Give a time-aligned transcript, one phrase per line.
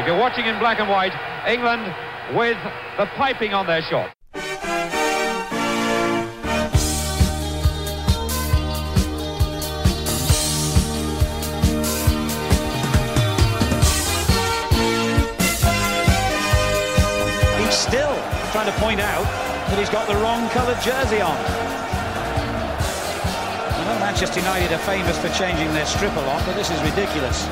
[0.00, 1.12] If you're watching in black and white,
[1.46, 1.82] England
[2.34, 2.56] with
[2.96, 4.10] the piping on their shot.
[17.58, 18.16] He's still
[18.52, 19.24] trying to point out
[19.68, 21.36] that he's got the wrong coloured jersey on.
[24.00, 27.46] Manchester United are famous for changing their strip a lot, but this is ridiculous.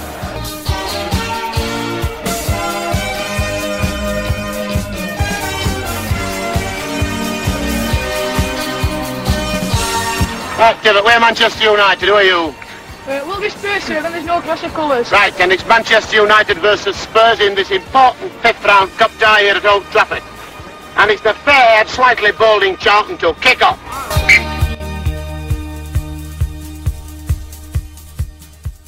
[10.59, 12.53] Right, David, we're Manchester United, who are you?
[13.07, 15.12] Uh, we'll be Spurs, sir, then there's no clash of colours.
[15.12, 19.55] Right, and it's Manchester United versus Spurs in this important fifth round cup tie here
[19.55, 20.21] at Old Trafford.
[20.97, 23.79] And it's the fair, slightly balding Charlton to kick off.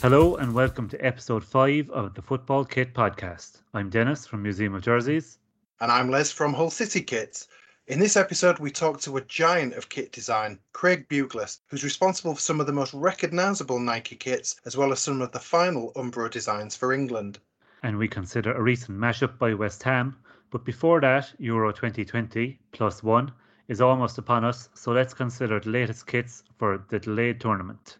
[0.03, 3.59] Hello and welcome to episode 5 of the Football Kit podcast.
[3.75, 5.39] I'm Denis from Museum of Jerseys.
[5.81, 7.47] And I'm Les from Hull City Kits.
[7.91, 12.37] In this episode, we talk to a giant of kit design, Craig Buglass, who's responsible
[12.37, 15.93] for some of the most recognisable Nike kits, as well as some of the final
[15.97, 17.41] Umbro designs for England.
[17.83, 20.15] And we consider a recent mashup by West Ham.
[20.53, 23.33] But before that, Euro 2020 plus one
[23.67, 27.99] is almost upon us, so let's consider the latest kits for the delayed tournament.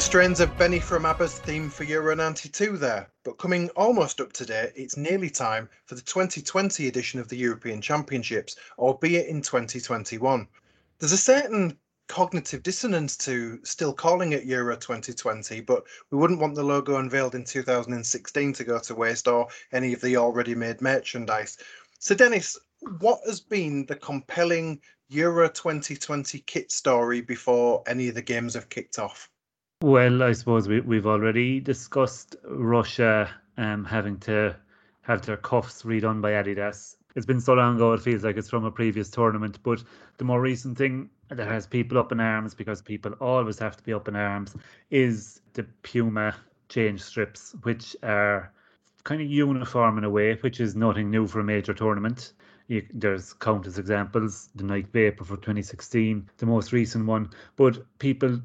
[0.00, 4.32] The strains of Benny from ABBA's theme for Euro 92 there, but coming almost up
[4.32, 9.42] to date, it's nearly time for the 2020 edition of the European Championships, albeit in
[9.42, 10.48] 2021.
[10.98, 11.76] There's a certain
[12.08, 17.34] cognitive dissonance to still calling it Euro 2020, but we wouldn't want the logo unveiled
[17.34, 21.58] in 2016 to go to waste or any of the already made merchandise.
[21.98, 22.58] So, Denis,
[23.00, 24.80] what has been the compelling
[25.10, 29.28] Euro 2020 kit story before any of the games have kicked off?
[29.82, 34.54] Well, I suppose we, we've already discussed Russia um, having to
[35.00, 36.96] have their cuffs redone by Adidas.
[37.16, 39.58] It's been so long ago, it feels like it's from a previous tournament.
[39.62, 39.82] But
[40.18, 43.82] the more recent thing that has people up in arms, because people always have to
[43.82, 44.54] be up in arms,
[44.90, 46.36] is the Puma
[46.68, 48.52] change strips, which are
[49.04, 52.34] kind of uniform in a way, which is nothing new for a major tournament.
[52.68, 54.50] You, there's countless examples.
[54.54, 57.30] The Nike Vapor for 2016, the most recent one.
[57.56, 58.42] But people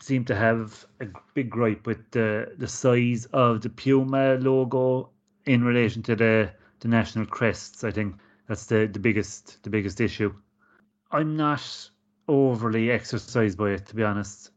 [0.00, 5.10] seem to have a big gripe with the the size of the Puma logo
[5.46, 6.50] in relation to the
[6.80, 7.84] the national crests.
[7.84, 8.16] I think
[8.46, 10.34] that's the the biggest the biggest issue.
[11.10, 11.90] I'm not
[12.28, 14.50] overly exercised by it, to be honest.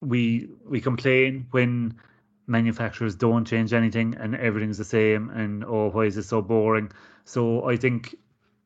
[0.00, 1.94] We we complain when
[2.46, 6.90] manufacturers don't change anything and everything's the same and oh why is it so boring?
[7.24, 8.16] So I think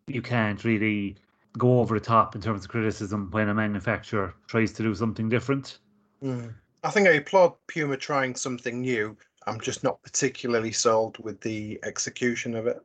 [0.06, 1.16] you can't really
[1.58, 5.28] go over the top in terms of criticism when a manufacturer tries to do something
[5.28, 5.78] different.
[6.22, 6.54] Mm.
[6.82, 9.16] I think I applaud Puma trying something new.
[9.46, 12.80] I'm just not particularly sold with the execution of it.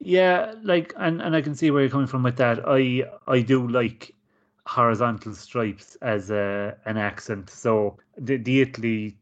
[0.00, 2.60] Yeah, like and, and I can see where you're coming from with that.
[2.66, 4.14] I I do like
[4.66, 7.50] horizontal stripes as a an accent.
[7.50, 9.16] So the the Italy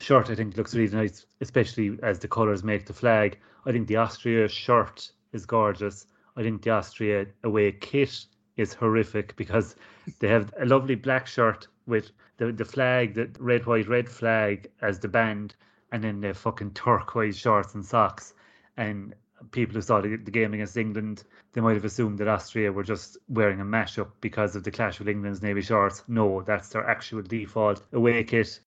[0.00, 3.38] shirt I think looks really nice, especially as the colours make the flag.
[3.66, 6.06] I think the Austria shirt is gorgeous.
[6.36, 9.74] I think the Austria away kit is horrific because
[10.20, 14.66] they have a lovely black shirt with the, the flag, the red, white, red flag
[14.80, 15.54] as the band,
[15.92, 18.32] and then the fucking turquoise shorts and socks.
[18.78, 19.14] And
[19.50, 22.82] people who saw the, the game against England, they might have assumed that Austria were
[22.82, 26.02] just wearing a mashup because of the clash with England's navy shorts.
[26.08, 28.58] No, that's their actual default away kit.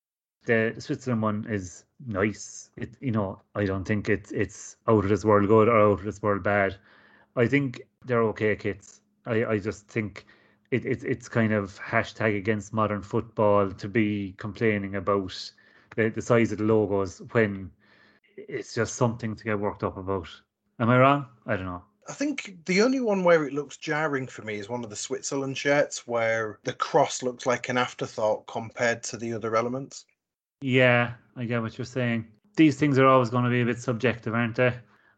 [0.45, 2.69] The Switzerland one is nice.
[2.77, 5.99] It, you know, I don't think it's it's out of this world good or out
[5.99, 6.75] of this world bad.
[7.35, 9.01] I think they're okay kits.
[9.25, 10.25] I, I just think
[10.73, 15.51] it, it it's kind of hashtag against modern football to be complaining about
[15.95, 17.69] the, the size of the logos when
[18.37, 20.27] it's just something to get worked up about.
[20.79, 21.27] Am I wrong?
[21.45, 21.83] I don't know.
[22.09, 24.95] I think the only one where it looks jarring for me is one of the
[24.95, 30.05] Switzerland shirts where the cross looks like an afterthought compared to the other elements.
[30.61, 32.25] Yeah, I get what you're saying.
[32.55, 34.73] These things are always going to be a bit subjective, aren't they?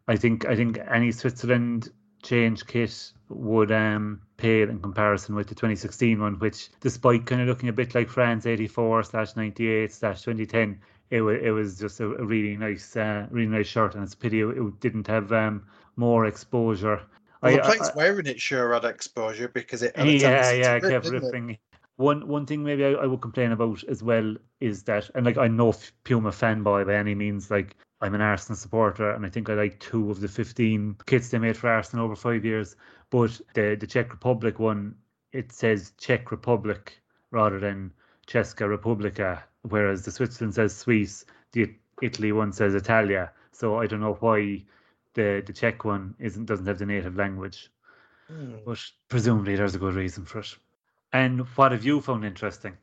[0.08, 1.92] I think I think any Switzerland
[2.24, 7.48] change kit would um pale in comparison with the 2016 one, which despite kind of
[7.48, 10.80] looking a bit like France 84 slash 98 slash 2010,
[11.10, 14.14] it was it was just a, a really nice uh, really nice shirt, and it's
[14.14, 15.64] a pity it, it didn't have um
[15.96, 17.02] more exposure.
[17.42, 19.94] Well, I- the I- wearing it sure had exposure because it.
[19.98, 21.26] Yeah, yeah, to kept didn't it?
[21.26, 21.58] ripping.
[21.98, 25.38] One one thing maybe I, I would complain about as well is that, and like
[25.38, 25.74] I'm no
[26.04, 27.50] Puma fanboy by any means.
[27.50, 31.30] Like I'm an Arsenal supporter, and I think I like two of the 15 kits
[31.30, 32.76] they made for Arsenal over five years.
[33.10, 34.96] But the the Czech Republic one,
[35.32, 37.02] it says Czech Republic
[37.32, 37.94] rather than
[38.28, 43.32] Česká Republika, whereas the Switzerland says Swiss, the Italy one says Italia.
[43.52, 44.64] So I don't know why
[45.14, 47.72] the the Czech one isn't doesn't have the native language,
[48.28, 48.58] Hmm.
[48.66, 50.58] but presumably there's a good reason for it.
[51.14, 52.78] And what have you found interesting?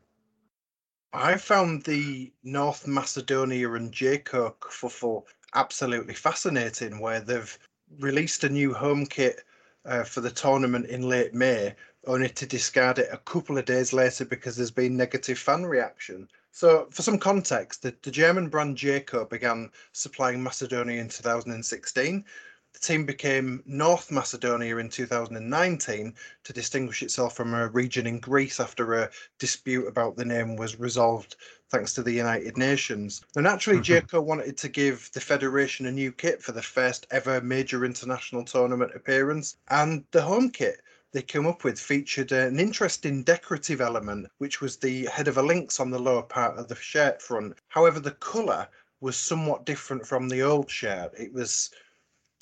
[1.15, 7.59] I found the North Macedonia and Jako kerfuffle absolutely fascinating, where they've
[7.99, 9.43] released a new home kit
[9.85, 11.75] uh, for the tournament in late May,
[12.07, 16.27] only to discard it a couple of days later because there's been negative fan reaction.
[16.49, 22.25] So, for some context, the, the German brand Jako began supplying Macedonia in 2016.
[22.73, 28.59] The team became North Macedonia in 2019 to distinguish itself from a region in Greece
[28.59, 31.35] after a dispute about the name was resolved
[31.69, 33.21] thanks to the United Nations.
[33.35, 33.83] Now, naturally, Mhm.
[33.83, 38.43] Jako wanted to give the Federation a new kit for the first ever major international
[38.43, 40.81] tournament appearance, and the home kit
[41.11, 45.43] they came up with featured an interesting decorative element, which was the head of a
[45.43, 47.59] lynx on the lower part of the shirt front.
[47.67, 48.67] However, the colour
[48.99, 51.13] was somewhat different from the old shirt.
[51.15, 51.69] It was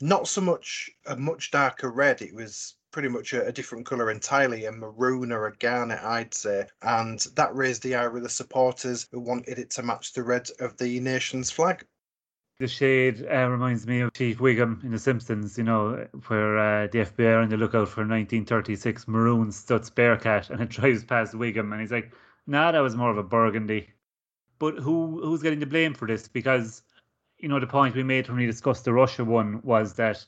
[0.02, 4.12] not so much a much darker red, it was pretty much a, a different colour
[4.12, 6.68] entirely, a maroon or a garnet, I'd say.
[6.82, 10.50] And that raised the ire of the supporters who wanted it to match the red
[10.60, 11.86] of the nation's flag.
[12.60, 16.88] The shade uh, reminds me of Chief Wiggum in The Simpsons, you know, where uh,
[16.92, 21.34] the FBI are on the lookout for 1936 maroon Stutz Bearcat, and it drives past
[21.34, 22.14] Wiggum, and he's like,
[22.46, 23.90] "Nah, that was more of a burgundy."
[24.60, 26.28] But who who's getting the blame for this?
[26.28, 26.84] Because
[27.42, 30.24] you know the point we made when we discussed the Russia one was that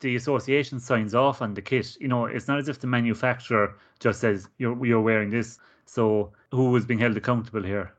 [0.00, 1.96] the association signs off on the kit.
[1.98, 5.58] You know, it's not as if the manufacturer just says you're you're wearing this.
[5.86, 7.94] So who is being held accountable here?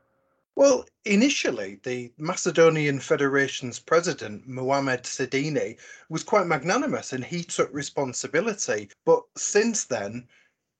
[0.55, 5.77] Well, initially, the Macedonian Federation's president, Muamed Sejdini,
[6.07, 8.89] was quite magnanimous and he took responsibility.
[9.03, 10.27] But since then,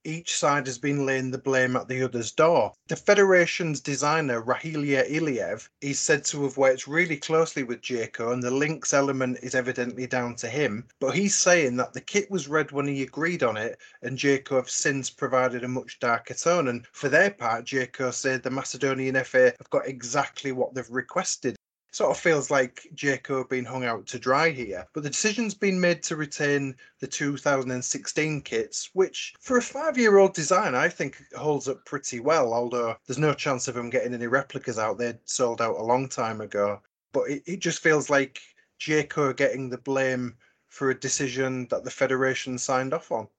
[0.06, 2.74] each side has been laying the blame at the other's door.
[2.88, 8.42] The Federation's designer, Rahilia Iliev, is said to have worked really closely with Jako, and
[8.42, 10.86] the lynx element is evidently down to him.
[11.00, 14.58] But he's saying that the kit was red when he agreed on it, and Jako
[14.58, 16.68] have since provided a much darker tone.
[16.68, 21.55] And for their part, Jako said the Macedonian FA have got exactly what they've requested.
[21.96, 25.80] Sort of feels like Jako being hung out to dry here, but the decision's been
[25.80, 31.24] made to retain the 2016 kits, which for a five year old design, I think
[31.38, 34.98] holds up pretty well, although there's no chance of them getting any replicas out.
[34.98, 36.82] They sold out a long time ago.
[37.14, 38.42] But it, it just feels like
[38.78, 40.36] Jako are getting the blame
[40.68, 43.30] for a decision that the Federation signed off on.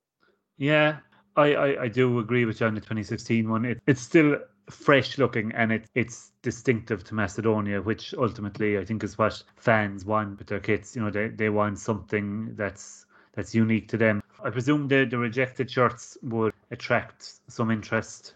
[0.57, 1.01] Yeah,
[1.37, 3.67] I, I, I do agree with you on the 2016 one.
[3.67, 4.39] It, it's still
[4.71, 10.05] fresh looking and it, it's distinctive to Macedonia, which ultimately I think is what fans
[10.05, 10.97] want with their kits.
[10.97, 14.23] You know, they, they want something that's that's unique to them.
[14.43, 18.35] I presume the, the rejected shirts would attract some interest.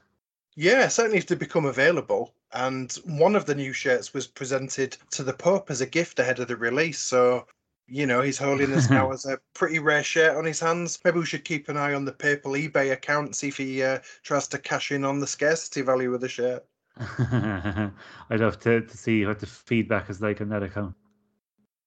[0.57, 2.35] Yeah, certainly if they become available.
[2.53, 6.39] And one of the new shirts was presented to the Pope as a gift ahead
[6.39, 6.99] of the release.
[6.99, 7.47] So,
[7.91, 10.99] you know, His Holiness now as a pretty rare shirt on his hands.
[11.05, 13.99] Maybe we should keep an eye on the papal eBay account, see if he uh,
[14.23, 16.65] tries to cash in on the scarcity value of the shirt.
[17.19, 20.95] I'd love to, to see what the feedback is like on that account.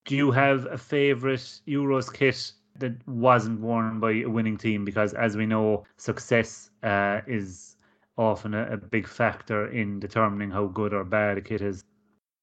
[0.05, 4.83] Do you have a favourite Euros kit that wasn't worn by a winning team?
[4.83, 7.77] Because as we know, success uh, is
[8.17, 11.83] often a, a big factor in determining how good or bad a kit is.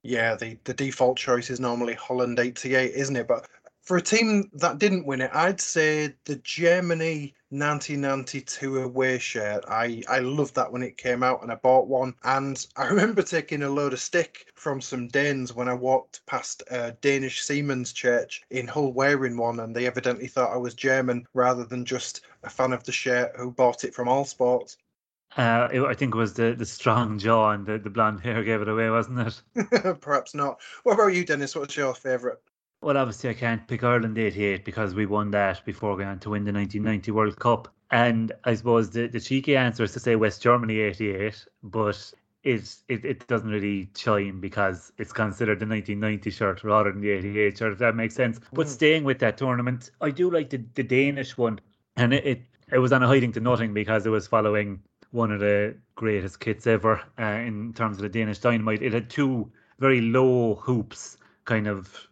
[0.03, 3.29] Yeah, the, the default choice is normally Holland 88, isn't it?
[3.29, 3.47] But
[3.83, 9.65] for a team that didn't win it, I'd say the Germany 1992 away shirt.
[9.69, 12.15] I, I loved that when it came out and I bought one.
[12.25, 16.63] And I remember taking a load of stick from some Danes when I walked past
[16.71, 19.61] a Danish Seamen's church in Hull wearing one.
[19.61, 23.33] And they evidently thought I was German rather than just a fan of the shirt
[23.37, 24.79] who bought it from All Sports.
[25.37, 28.43] Uh, it, I think it was the, the strong jaw and the, the blonde hair
[28.43, 29.21] gave it away, wasn't
[29.55, 30.01] it?
[30.01, 30.61] Perhaps not.
[30.83, 31.55] What about you, Denis?
[31.55, 32.39] What's your favourite?
[32.83, 36.31] Well, obviously, I can't pick Ireland 88 because we won that before going on to
[36.31, 37.73] win the 1990 World Cup.
[37.91, 42.75] And I suppose the, the cheeky answer is to say West Germany 88, but it,
[42.89, 47.59] it, it doesn't really chime because it's considered the 1990 shirt rather than the 88
[47.59, 48.41] shirt, if that makes sense.
[48.55, 48.71] But Mm.
[48.71, 51.61] staying with that tournament, I do like the, the Danish one.
[51.97, 55.33] And it, it, it was on a hiding to nothing because it was following one
[55.33, 58.83] of the greatest kits ever uh, in terms of the Danish Dynamite.
[58.83, 62.09] It had two very low hoops, kind of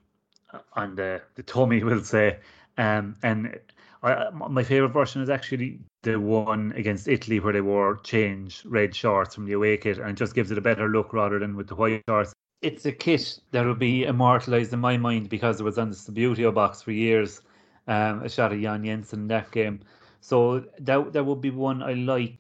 [0.75, 2.39] on the, the tummy, we'll say.
[2.77, 3.59] Um, and
[4.03, 8.95] I, my favorite version is actually the one against Italy where they wore change red
[8.95, 11.69] shorts from the away kit and just gives it a better look rather than with
[11.69, 12.33] the white shorts.
[12.63, 15.97] It's a kit that will be immortalized in my mind because it was on the
[15.97, 17.43] Subbuteo box for years.
[17.87, 19.81] Um, a shot of Jan Jensen in that game.
[20.21, 22.39] So that that would be one I like.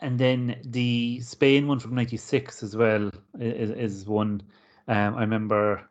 [0.00, 4.42] And then the Spain one from '96 as well is, is one
[4.88, 5.88] um, I remember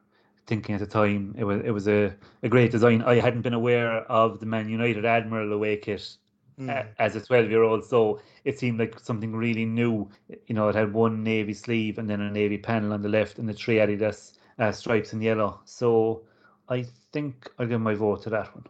[0.47, 3.03] thinking at the time it was it was a, a great design.
[3.03, 6.17] I hadn't been aware of the Man United Admiral away kit
[6.59, 6.87] mm.
[6.97, 10.09] as a 12 year old, so it seemed like something really new.
[10.47, 13.37] You know, it had one navy sleeve and then a navy panel on the left
[13.37, 15.59] and the three Adidas uh, stripes in yellow.
[15.65, 16.23] So
[16.67, 18.65] I think I'll give my vote to that one.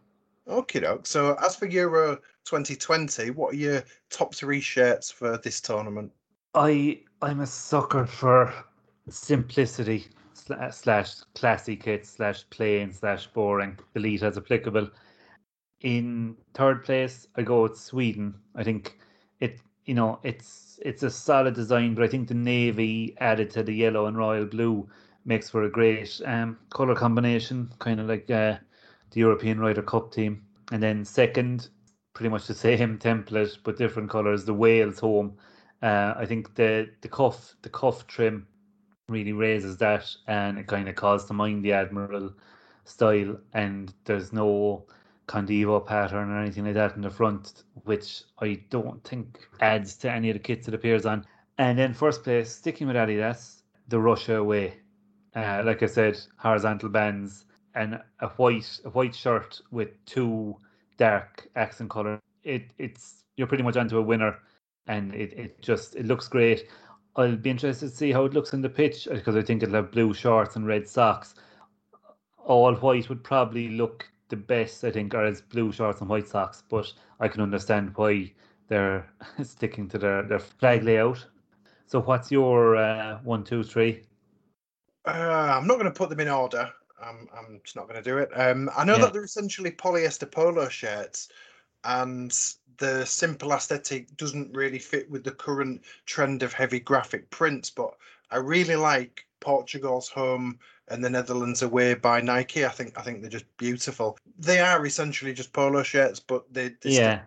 [0.48, 1.06] Okay, doc.
[1.06, 6.12] So as for Euro 2020, what are your top three shirts for this tournament?
[6.54, 8.54] I I'm a sucker for
[9.10, 10.08] simplicity
[10.72, 13.78] slash classy kits slash plain slash boring.
[13.94, 14.90] Delete as applicable.
[15.82, 18.34] In third place, I go with Sweden.
[18.56, 18.98] I think
[19.42, 23.64] it you know it's it's a solid design, but I think the navy added to
[23.64, 24.88] the yellow and royal blue
[25.26, 28.58] makes for a great um, color combination, kind of like uh,
[29.12, 30.44] the European Ryder Cup team.
[30.72, 31.70] And then second,
[32.14, 34.46] pretty much the same template but different colors.
[34.46, 35.38] The Wales home.
[35.82, 38.48] Uh, I think the the cuff the cuff trim
[39.08, 42.34] really raises that and it kind of calls to mind the Admiral
[42.84, 44.86] style and there's no
[45.28, 50.12] Condivo pattern or anything like that in the front, which I don't think adds to
[50.12, 51.26] any of the kits it appears on.
[51.58, 54.80] And then first place, sticking with Adidas, the Russia way.
[55.36, 57.46] Uh, like I said, horizontal bands
[57.78, 60.58] and a white a white shirt with two
[60.98, 62.20] dark accent color.
[62.44, 64.40] It it's you're pretty much onto a winner,
[64.88, 66.68] and it, it just it looks great.
[67.16, 69.76] I'll be interested to see how it looks in the pitch because I think it'll
[69.76, 71.36] have blue shorts and red socks.
[72.38, 76.28] All white would probably look the best, I think, or as blue shorts and white
[76.28, 76.64] socks.
[76.70, 78.32] But I can understand why
[78.68, 79.08] they're
[79.44, 81.26] sticking to their, their flag layout.
[81.88, 84.04] So, what's your uh, one, two, three?
[85.06, 86.72] Uh, I'm not going to put them in order.
[87.02, 88.30] I'm, I'm just not going to do it.
[88.34, 89.02] Um, I know yeah.
[89.02, 91.30] that they're essentially polyester polo shirts,
[91.84, 92.32] and
[92.78, 97.70] the simple aesthetic doesn't really fit with the current trend of heavy graphic prints.
[97.70, 97.96] But
[98.32, 102.66] I really like Portugal's home and the Netherlands away by Nike.
[102.66, 104.18] I think I think they're just beautiful.
[104.38, 107.22] They are essentially just polo shirts, but they, they yeah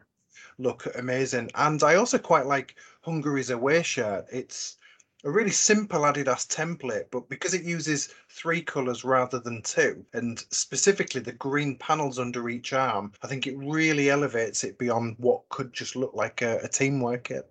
[0.60, 1.50] look amazing.
[1.54, 4.26] And I also quite like Hungary's away shirt.
[4.30, 4.76] It's
[5.24, 10.38] a really simple Adidas template, but because it uses three colours rather than two, and
[10.50, 15.48] specifically the green panels under each arm, I think it really elevates it beyond what
[15.50, 17.50] could just look like a, a teamwear kit.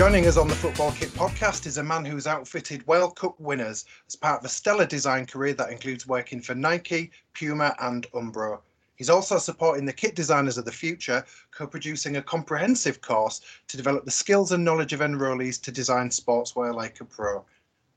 [0.00, 3.84] Joining us on the Football Kit podcast is a man who's outfitted World Cup winners
[4.08, 8.60] as part of a stellar design career that includes working for Nike, Puma, and Umbro.
[8.96, 13.76] He's also supporting the kit designers of the future, co producing a comprehensive course to
[13.76, 17.44] develop the skills and knowledge of enrollees to design sportswear like a pro.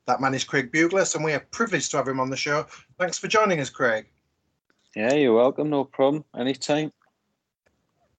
[0.06, 2.66] That man is Craig Buglass, and we are privileged to have him on the show.
[3.00, 4.08] Thanks for joining us, Craig.
[4.94, 5.70] Yeah, you're welcome.
[5.70, 6.26] No problem.
[6.38, 6.92] Anytime.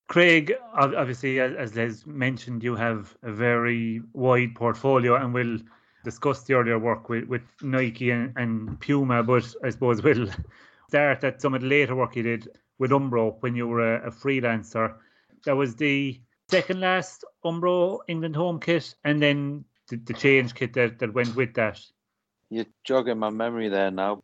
[0.08, 5.58] Craig, obviously, as Les mentioned, you have a very wide portfolio, and we'll
[6.04, 9.23] discuss the earlier work with, with Nike and, and Puma.
[9.23, 10.28] But I suppose we'll
[10.88, 14.08] start at some of the later work you did with Umbro when you were a,
[14.08, 14.94] a freelancer.
[15.46, 16.20] That was the
[16.50, 21.34] second last Umbro England home kit, and then the, the change kit that, that went
[21.34, 21.80] with that.
[22.50, 24.23] You're jogging my memory there now.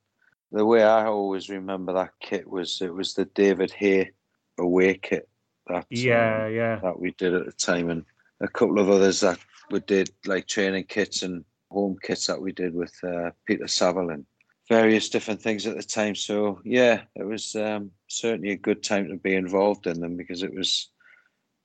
[0.53, 4.11] The way I always remember that kit was it was the David Hay
[4.59, 5.30] away kit
[5.73, 8.05] that yeah, um, yeah, that we did at the time, and
[8.41, 9.39] a couple of others that
[9.71, 14.11] we did like training kits and home kits that we did with uh, Peter Saville
[14.11, 14.27] and
[14.69, 16.15] various different things at the time.
[16.15, 20.43] So yeah, it was um, certainly a good time to be involved in them because
[20.43, 20.89] it was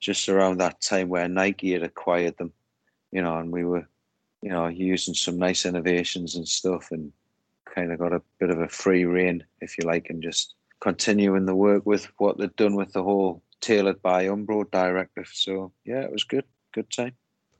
[0.00, 2.52] just around that time where Nike had acquired them,
[3.12, 3.88] you know, and we were,
[4.42, 7.12] you know, using some nice innovations and stuff, and
[7.74, 11.46] kind of got a bit of a free reign, if you like, and just continuing
[11.46, 15.28] the work with what they'd done with the whole tailored by Umbro directive.
[15.32, 16.44] So yeah, it was good.
[16.72, 17.12] Good time.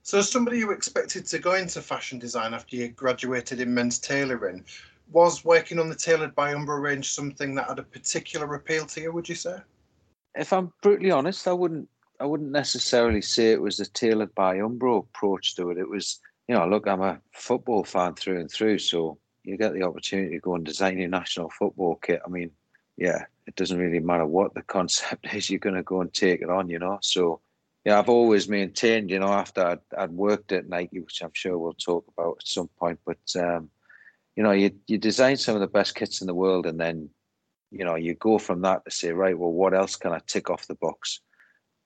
[0.07, 3.99] So, as somebody who expected to go into fashion design after you graduated in men's
[3.99, 4.65] tailoring,
[5.11, 9.01] was working on the tailored by Umbro range something that had a particular appeal to
[9.01, 9.11] you?
[9.11, 9.57] Would you say?
[10.37, 11.89] If I'm brutally honest, I wouldn't.
[12.21, 15.77] I wouldn't necessarily say it was the tailored by Umbro approach to it.
[15.77, 19.75] It was, you know, look, I'm a football fan through and through, so you get
[19.75, 22.23] the opportunity to go and design your national football kit.
[22.25, 22.53] I mean,
[22.97, 26.43] yeah, it doesn't really matter what the concept is, you're going to go and take
[26.43, 26.99] it on, you know.
[27.03, 27.41] So,
[27.85, 31.57] yeah, I've always maintained, you know, after I'd, I'd worked at Nike, which I'm sure
[31.57, 33.71] we'll talk about at some point, but, um,
[34.35, 37.09] you know, you, you design some of the best kits in the world and then,
[37.71, 40.51] you know, you go from that to say, right, well, what else can I tick
[40.51, 41.21] off the box?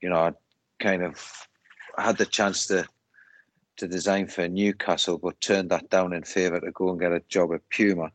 [0.00, 0.32] You know, I
[0.80, 1.46] kind of
[1.96, 2.86] had the chance to
[3.76, 7.22] to design for Newcastle, but turned that down in favour to go and get a
[7.28, 8.12] job at Puma.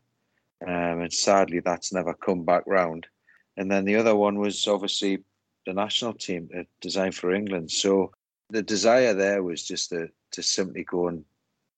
[0.66, 3.06] Um, and sadly, that's never come back round.
[3.56, 5.22] And then the other one was obviously
[5.66, 7.70] the national team to design for England.
[7.70, 8.12] So
[8.50, 11.24] the desire there was just to, to simply go and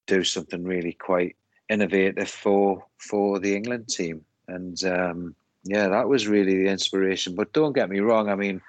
[0.07, 1.37] do something really quite
[1.69, 4.25] innovative for for the England team.
[4.49, 7.35] And um, yeah, that was really the inspiration.
[7.35, 8.29] But don't get me wrong.
[8.29, 8.61] I mean,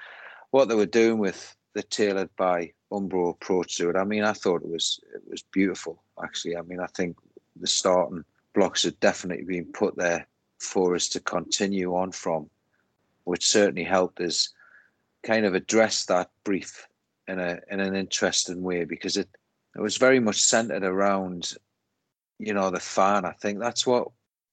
[0.51, 3.95] what they were doing with the tailored by Umbro approach to it.
[3.95, 6.03] I mean, I thought it was it was beautiful.
[6.23, 7.17] Actually, I mean, I think
[7.59, 10.27] the starting blocks had definitely been put there
[10.59, 12.49] for us to continue on from,
[13.23, 14.49] which certainly helped us
[15.23, 16.87] kind of address that brief
[17.27, 19.29] in a in an interesting way because it
[19.75, 21.53] it was very much centered around,
[22.39, 23.23] you know, the fan.
[23.25, 24.07] I think that's what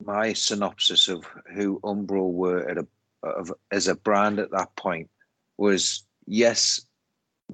[0.05, 1.25] my synopsis of
[1.55, 2.87] who Umbro were at a
[3.23, 5.11] of, as a brand at that point
[5.57, 6.05] was.
[6.29, 6.81] Yes,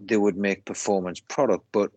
[0.00, 1.92] they would make performance product, but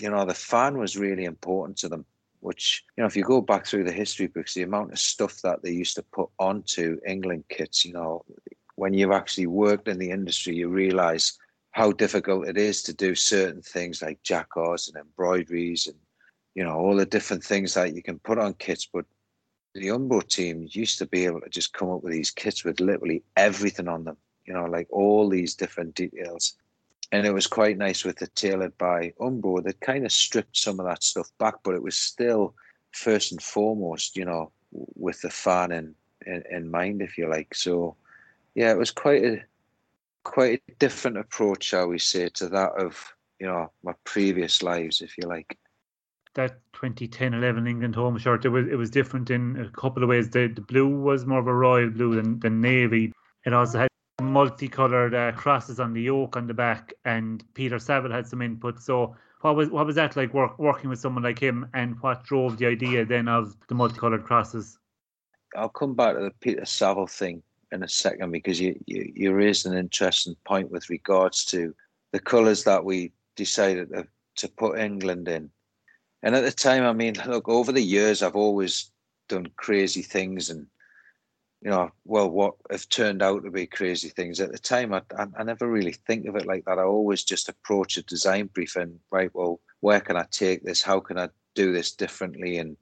[0.00, 2.04] you know the fan was really important to them.
[2.40, 5.42] Which you know, if you go back through the history books, the amount of stuff
[5.42, 8.24] that they used to put onto England kits, you know,
[8.76, 11.36] when you've actually worked in the industry, you realise
[11.72, 15.96] how difficult it is to do certain things like jacquards and embroideries and
[16.54, 18.88] you know all the different things that you can put on kits.
[18.92, 19.04] But
[19.74, 22.80] the Umbro team used to be able to just come up with these kits with
[22.80, 24.16] literally everything on them.
[24.44, 26.56] You know, like all these different details
[27.12, 30.78] and it was quite nice with the tailored by Umbro that kind of stripped some
[30.78, 32.54] of that stuff back, but it was still
[32.92, 35.94] first and foremost, you know, with the fan in,
[36.26, 37.54] in, in mind, if you like.
[37.54, 37.96] So,
[38.54, 39.42] yeah, it was quite a
[40.24, 45.00] quite a different approach, shall we say, to that of you know my previous lives,
[45.00, 45.56] if you like.
[46.34, 50.28] That 2010-11 England home shirt, it was it was different in a couple of ways.
[50.28, 53.12] The the blue was more of a royal blue than, than navy.
[53.46, 53.87] It also had
[54.20, 58.82] multicolored uh, crosses on the yoke on the back, and Peter Saville had some input.
[58.82, 62.24] So, what was what was that like work, working with someone like him, and what
[62.24, 64.78] drove the idea then of the multicolored crosses?
[65.56, 69.32] I'll come back to the Peter Saville thing in a second because you, you, you
[69.32, 71.74] raised an interesting point with regards to
[72.12, 75.50] the colours that we decided to, to put England in.
[76.22, 78.90] And at the time, I mean, look, over the years, I've always
[79.28, 80.66] done crazy things and
[81.60, 84.40] you know, well, what have turned out to be crazy things.
[84.40, 86.78] At the time, I, I, I, never really think of it like that.
[86.78, 90.82] I always just approach a design brief and, right, well, where can I take this?
[90.82, 92.58] How can I do this differently?
[92.58, 92.76] And,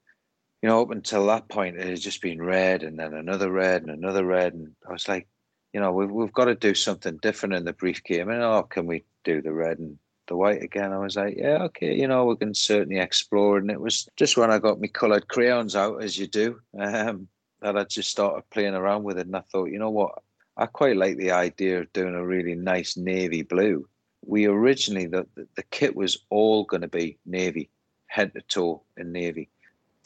[0.60, 3.82] you know, up until that point, it had just been red and then another red
[3.82, 4.52] and another red.
[4.52, 5.26] And I was like,
[5.72, 7.54] you know, we've, we've got to do something different.
[7.54, 10.92] And the brief came and, oh, can we do the red and the white again?
[10.92, 13.56] I was like, yeah, okay, you know, we can certainly explore.
[13.56, 16.60] And it was just when I got my coloured crayons out, as you do.
[16.78, 17.28] Um,
[17.66, 20.22] that I just started playing around with it, and I thought, you know what,
[20.56, 23.88] I quite like the idea of doing a really nice navy blue.
[24.24, 25.26] We originally the
[25.56, 27.68] the kit was all going to be navy,
[28.06, 29.48] head to toe in navy,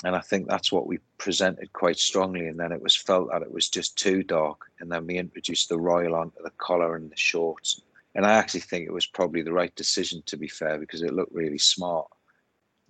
[0.05, 2.49] and I think that's what we presented quite strongly.
[2.49, 5.69] And then it was felt that it was just too dark, and then we introduced
[5.69, 7.83] the royal onto the collar and the shorts.
[8.15, 11.13] And I actually think it was probably the right decision to be fair because it
[11.13, 12.09] looked really smart.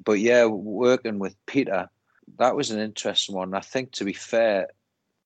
[0.04, 1.90] But yeah, working with Peter
[2.38, 3.54] that was an interesting one.
[3.54, 4.68] I think, to be fair,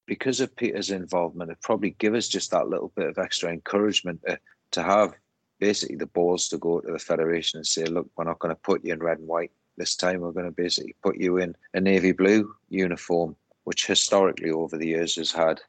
[0.06, 4.20] because of Peter's involvement, it probably give us just that little bit of extra encouragement
[4.26, 4.38] to,
[4.72, 5.14] to have
[5.60, 8.60] basically the balls to go to the federation and say, look, we're not going to
[8.60, 10.20] put you in red and white this time.
[10.20, 14.88] We're going to basically put you in a navy blue uniform, which historically over the
[14.88, 15.60] years has had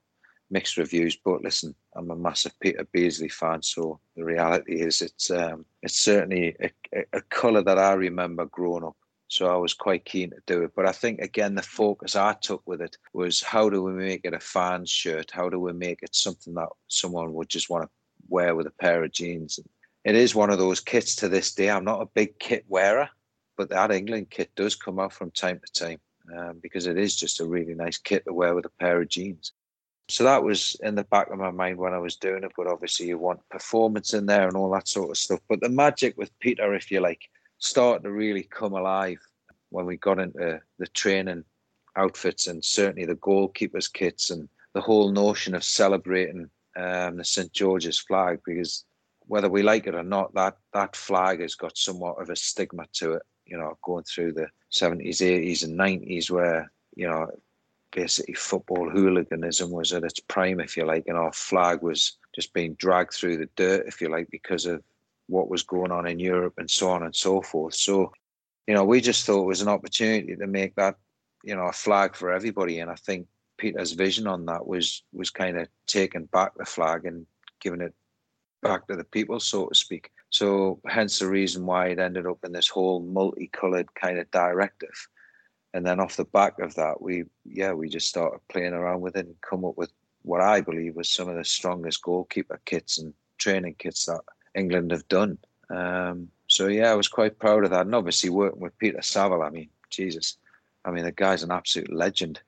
[0.49, 1.15] mixed reviews.
[1.15, 5.99] But listen, I'm a massive Peter Beardsley fan, so the reality is it's um, it's
[5.99, 10.29] certainly a, a, a colour that I remember growing up so I was quite keen
[10.31, 10.71] to do it.
[10.75, 14.21] But I think, again, the focus I took with it was how do we make
[14.23, 15.31] it a fan shirt?
[15.31, 17.89] How do we make it something that someone would just want to
[18.29, 19.59] wear with a pair of jeans?
[20.03, 21.69] It is one of those kits to this day.
[21.69, 23.09] I'm not a big kit wearer,
[23.57, 25.99] but that England kit does come out from time to time
[26.37, 29.09] um, because it is just a really nice kit to wear with a pair of
[29.09, 29.53] jeans.
[30.07, 32.51] So that was in the back of my mind when I was doing it.
[32.55, 35.39] But obviously, you want performance in there and all that sort of stuff.
[35.49, 37.21] But the magic with Peter, if you like,
[37.65, 39.19] started to really come alive
[39.69, 41.43] when we got into the training
[41.97, 47.51] outfits and certainly the goalkeepers kits and the whole notion of celebrating um, the St
[47.53, 48.85] George's flag because
[49.27, 52.85] whether we like it or not, that that flag has got somewhat of a stigma
[52.93, 53.23] to it.
[53.45, 57.27] You know, going through the seventies, eighties, and nineties, where you know
[57.91, 62.53] basically football hooliganism was at its prime, if you like, and our flag was just
[62.53, 64.83] being dragged through the dirt, if you like, because of
[65.27, 67.73] what was going on in Europe and so on and so forth.
[67.73, 68.11] So,
[68.67, 70.95] you know, we just thought it was an opportunity to make that,
[71.43, 72.79] you know, a flag for everybody.
[72.79, 77.05] And I think Peter's vision on that was was kind of taking back the flag
[77.05, 77.25] and
[77.61, 77.93] giving it
[78.61, 80.11] back to the people, so to speak.
[80.29, 85.07] So hence the reason why it ended up in this whole multicolored kind of directive.
[85.73, 89.15] And then off the back of that, we yeah, we just started playing around with
[89.15, 89.91] it and come up with
[90.23, 94.21] what I believe was some of the strongest goalkeeper kits and training kits that
[94.55, 95.37] England have done.
[95.69, 97.85] Um, so yeah, I was quite proud of that.
[97.85, 100.37] And obviously working with Peter Saville, I mean, Jesus,
[100.83, 102.39] I mean the guy's an absolute legend.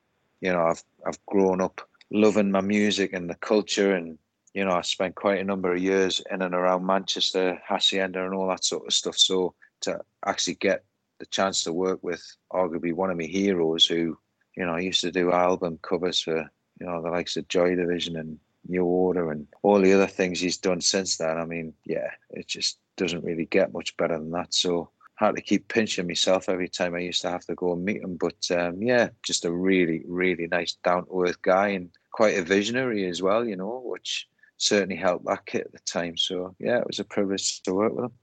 [0.42, 4.18] You know, I've I've grown up loving my music and the culture and
[4.54, 8.34] you know, I spent quite a number of years in and around Manchester, Hacienda, and
[8.34, 9.16] all that sort of stuff.
[9.16, 10.84] So to actually get
[11.20, 14.18] the chance to work with arguably one of my heroes, who
[14.58, 17.76] you know, I used to do album covers for you know the likes of Joy
[17.76, 21.38] Division and New Order and all the other things he's done since then.
[21.38, 24.54] I mean, yeah, it just doesn't really get much better than that.
[24.54, 27.74] So I had to keep pinching myself every time I used to have to go
[27.74, 28.18] and meet him.
[28.18, 32.44] But um, yeah, just a really, really nice, down to earth guy and quite a
[32.44, 34.28] visionary as well, you know, which
[34.58, 36.18] certainly helped that kit at the time.
[36.18, 38.14] So yeah, it was a privilege to work with him.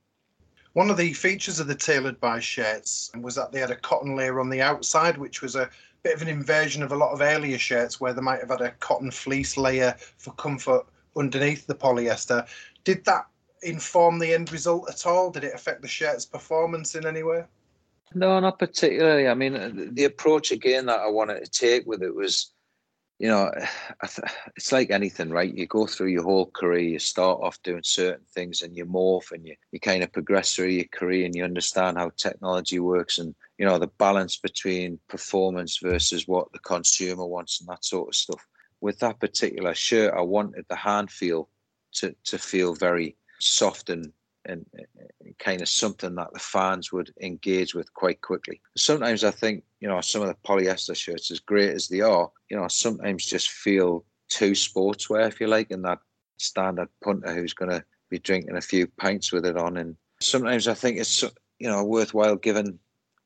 [0.75, 4.17] One of the features of the tailored by shirts was that they had a cotton
[4.17, 5.71] layer on the outside, which was a
[6.05, 8.61] bit of an inversion of a lot of earlier shirts where they might have had
[8.61, 10.87] a cotton fleece layer for comfort
[11.17, 12.47] underneath the polyester.
[12.85, 13.27] Did that
[13.63, 15.31] inform the end result at all?
[15.31, 17.45] Did it affect the shirt's performance in any way?
[18.15, 19.27] No, not particularly.
[19.27, 22.53] I mean, the approach again that I wanted to take with it was
[23.19, 23.51] you know,
[24.57, 25.53] it's like anything, right?
[25.53, 29.33] You go through your whole career, you start off doing certain things and you morph
[29.33, 33.19] and you, you kind of progress through your career and you understand how technology works
[33.19, 38.09] and, you know, the balance between performance versus what the consumer wants and that sort
[38.09, 38.47] of stuff.
[38.81, 41.49] With that particular shirt, I wanted the hand feel
[41.95, 44.13] to, to feel very soft and
[44.47, 44.67] and,
[45.39, 48.61] kind of something that the fans would engage with quite quickly.
[48.77, 52.31] Sometimes I think, you know, some of the polyester shirts, as great as they are,
[52.51, 55.99] you know, sometimes just feel too sportswear, if you like, and that
[56.37, 59.77] standard punter who's going to be drinking a few pints with it on.
[59.77, 61.23] And sometimes I think it's,
[61.59, 62.79] you know, worthwhile giving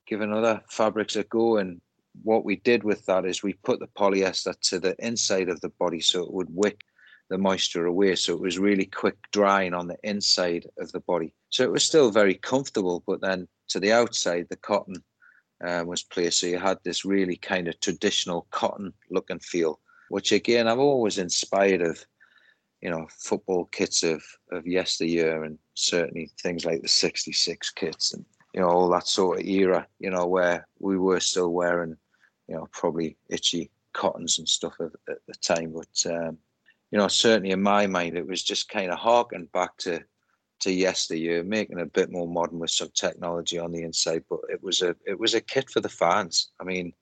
[0.07, 1.59] giving other fabrics a go.
[1.59, 1.81] And
[2.23, 5.69] what we did with that is we put the polyester to the inside of the
[5.69, 6.81] body so it would wick
[7.29, 8.15] the moisture away.
[8.15, 11.35] So it was really quick drying on the inside of the body.
[11.51, 15.03] So it was still very comfortable, but then to the outside, the cotton
[15.65, 16.41] uh, was placed.
[16.41, 20.81] So you had this really kind of traditional cotton look and feel, which again, I'm
[20.81, 22.05] always inspired of,
[22.81, 28.25] you know, football kits of, of yesteryear and certainly things like the 66 kits and,
[28.55, 31.97] you know, all that sort of era, you know, where we were still wearing,
[32.47, 35.75] you know, probably itchy cottons and stuff at, at the time.
[35.75, 36.39] But, um,
[36.91, 40.01] you know, certainly in my mind, it was just kind of harking back to
[40.61, 44.25] to yesteryear, making it a bit more modern with some technology on the inside.
[44.29, 46.51] But it was a it was a kit for the fans.
[46.61, 46.93] I mean,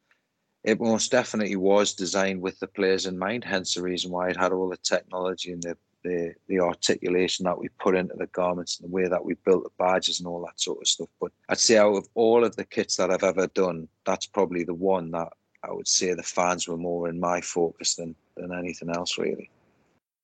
[0.64, 3.44] it most definitely was designed with the players in mind.
[3.44, 7.59] Hence the reason why it had all the technology and the the, the articulation that
[7.59, 10.44] we put into the garments and the way that we built the badges and all
[10.44, 11.09] that sort of stuff.
[11.20, 14.62] But I'd say out of all of the kits that I've ever done, that's probably
[14.62, 15.33] the one that
[15.64, 19.51] I would say the fans were more in my focus than than anything else really.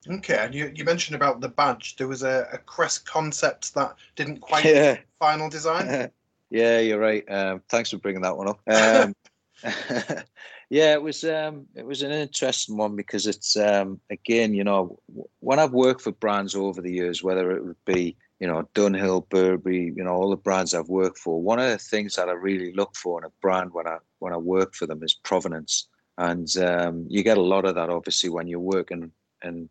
[0.08, 1.96] Okay, and you, you mentioned about the badge.
[1.96, 4.98] There was a, a crest concept that didn't quite yeah.
[5.20, 6.10] final design.
[6.50, 7.24] yeah, you're right.
[7.30, 8.60] Um, thanks for bringing that one up.
[8.66, 9.14] Um,
[10.70, 14.98] yeah, it was um, it was an interesting one because it's um, again, you know,
[15.38, 19.28] when I've worked for brands over the years, whether it would be you know Dunhill,
[19.28, 21.40] Burberry, you know, all the brands I've worked for.
[21.40, 24.32] One of the things that I really look for in a brand when I when
[24.32, 25.86] I work for them is provenance,
[26.18, 29.12] and um, you get a lot of that obviously when you're working
[29.44, 29.68] in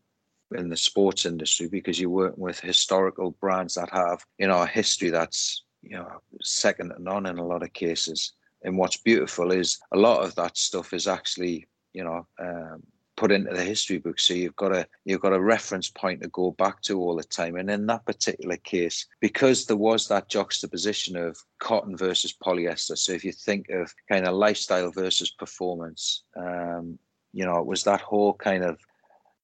[0.54, 4.68] in the sports industry because you're working with historical brands that have you know a
[4.68, 8.34] history that's you know second to none in a lot of cases.
[8.64, 12.84] And what's beautiful is a lot of that stuff is actually you know um,
[13.18, 14.20] put into the history book.
[14.20, 17.24] So you've got a you've got a reference point to go back to all the
[17.24, 17.56] time.
[17.56, 23.14] And in that particular case because there was that juxtaposition of cotton versus polyester so
[23.14, 26.98] if you think of kind of lifestyle versus performance um,
[27.34, 28.78] you know it was that whole kind of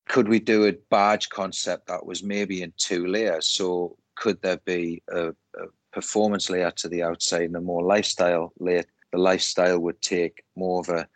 [0.08, 3.48] could we do a badge concept that was maybe in two layers?
[3.48, 8.54] So could there be a, a performance layer to the outside and a more lifestyle
[8.60, 8.84] layer?
[9.12, 11.08] The lifestyle would take more of a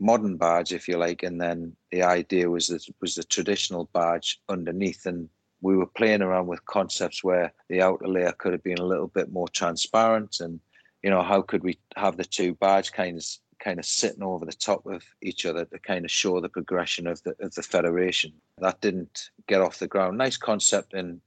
[0.00, 4.40] modern badge, if you like, and then the idea was that was the traditional badge
[4.48, 5.06] underneath.
[5.06, 5.28] And
[5.60, 9.08] we were playing around with concepts where the outer layer could have been a little
[9.08, 10.60] bit more transparent, and
[11.02, 14.52] you know how could we have the two badge kinds kind of sitting over the
[14.52, 18.32] top of each other to kind of show the progression of the of the federation.
[18.58, 20.18] That didn't get off the ground.
[20.18, 21.20] Nice concept in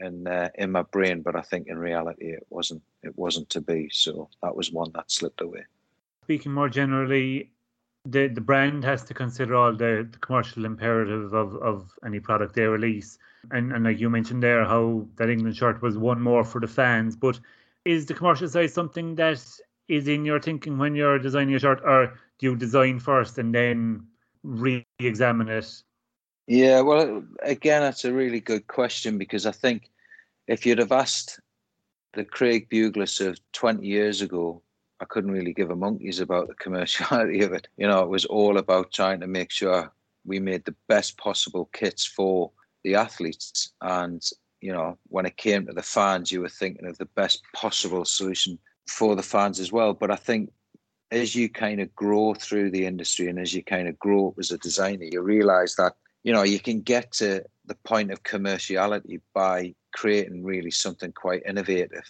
[0.00, 3.60] in uh, in my brain, but I think in reality it wasn't it wasn't to
[3.60, 3.88] be.
[3.92, 5.64] So that was one that slipped away.
[6.24, 7.50] Speaking more generally,
[8.04, 12.54] the the brand has to consider all the, the commercial imperative of, of any product
[12.54, 13.18] they release.
[13.50, 16.66] And and like you mentioned there, how that England shirt was one more for the
[16.66, 17.16] fans.
[17.16, 17.38] But
[17.84, 19.40] is the commercial side something that
[19.88, 23.54] is in your thinking when you're designing a shirt, or do you design first and
[23.54, 24.06] then
[24.42, 25.82] re-examine it?
[26.46, 29.90] Yeah, well, again, that's a really good question because I think
[30.46, 31.40] if you'd have asked
[32.12, 34.62] the Craig Buglass of 20 years ago,
[35.00, 37.68] I couldn't really give a monkey's about the commerciality of it.
[37.76, 39.92] You know, it was all about trying to make sure
[40.24, 42.50] we made the best possible kits for
[42.84, 43.72] the athletes.
[43.80, 44.22] And,
[44.60, 48.04] you know, when it came to the fans, you were thinking of the best possible
[48.04, 49.92] solution for the fans as well.
[49.94, 50.52] But I think
[51.10, 54.38] as you kind of grow through the industry and as you kind of grow up
[54.38, 55.94] as a designer, you realize that,
[56.24, 61.42] you know, you can get to the point of commerciality by creating really something quite
[61.46, 62.04] innovative,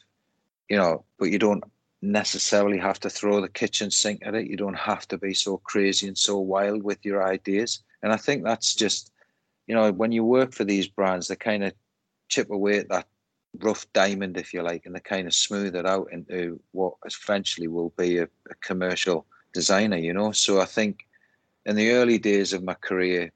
[0.68, 1.64] you know, but you don't
[2.02, 4.48] necessarily have to throw the kitchen sink at it.
[4.48, 7.82] You don't have to be so crazy and so wild with your ideas.
[8.02, 9.12] And I think that's just,
[9.66, 11.72] you know, when you work for these brands, they kind of
[12.28, 13.06] chip away at that
[13.62, 17.68] rough diamond, if you like, and they kind of smooth it out into what eventually
[17.68, 20.32] will be a, a commercial designer, you know.
[20.32, 21.06] So I think
[21.64, 23.32] in the early days of my career,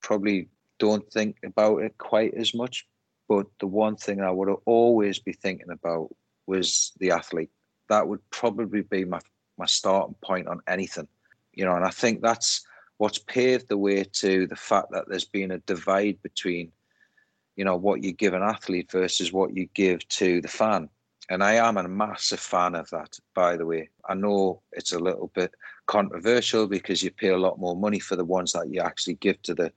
[0.00, 2.86] probably don't think about it quite as much.
[3.28, 6.14] But the one thing I would always be thinking about
[6.46, 7.50] was the athlete
[7.88, 9.20] that would probably be my
[9.56, 11.06] my starting point on anything,
[11.52, 11.74] you know.
[11.74, 12.66] And I think that's
[12.98, 16.72] what's paved the way to the fact that there's been a divide between,
[17.56, 20.88] you know, what you give an athlete versus what you give to the fan.
[21.30, 23.88] And I am a massive fan of that, by the way.
[24.08, 25.54] I know it's a little bit
[25.86, 29.40] controversial because you pay a lot more money for the ones that you actually give
[29.42, 29.72] to the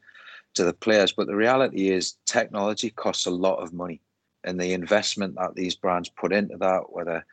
[0.55, 1.13] to the players.
[1.13, 4.01] But the reality is technology costs a lot of money.
[4.43, 7.25] And the investment that these brands put into that, whether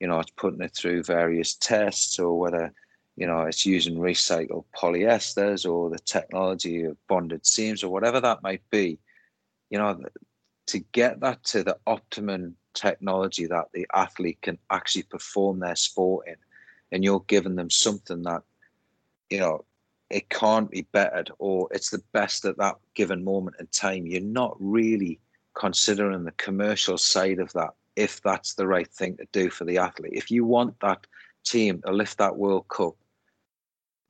[0.00, 2.72] you know, it's putting it through various tests or whether,
[3.16, 8.42] you know, it's using recycled polyesters or the technology of bonded seams or whatever that
[8.42, 8.98] might be,
[9.70, 9.98] you know,
[10.66, 16.28] to get that to the optimum technology that the athlete can actually perform their sport
[16.28, 16.36] in,
[16.92, 18.42] and you're giving them something that,
[19.30, 19.64] you know,
[20.10, 24.20] it can't be bettered or it's the best at that given moment in time, you're
[24.20, 25.20] not really
[25.54, 29.78] considering the commercial side of that if that's the right thing to do for the
[29.78, 30.12] athlete.
[30.14, 31.06] If you want that
[31.44, 32.94] team to lift that World Cup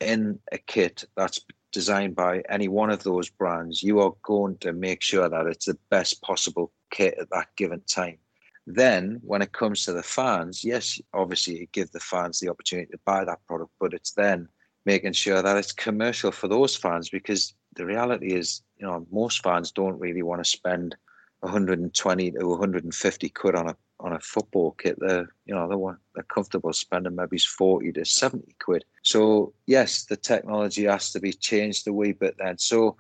[0.01, 1.41] in a kit that's
[1.73, 5.67] designed by any one of those brands, you are going to make sure that it's
[5.67, 8.19] the best possible kit at that given time.
[8.67, 12.91] Then, when it comes to the fans, yes, obviously you give the fans the opportunity
[12.93, 14.49] to buy that product, but it's then
[14.87, 19.43] making sure that it's commercial for those fans because the reality is, you know, most
[19.43, 20.97] fans don't really want to spend
[21.41, 24.99] 120 to 150 quid on a on a football kit.
[24.99, 28.85] They're you know they're they're comfortable spending maybe 40 to 70 quid.
[29.03, 32.59] So yes, the technology has to be changed a wee bit then.
[32.59, 32.97] So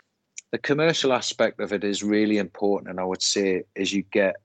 [0.52, 4.36] the commercial aspect of it is really important, and I would say as you get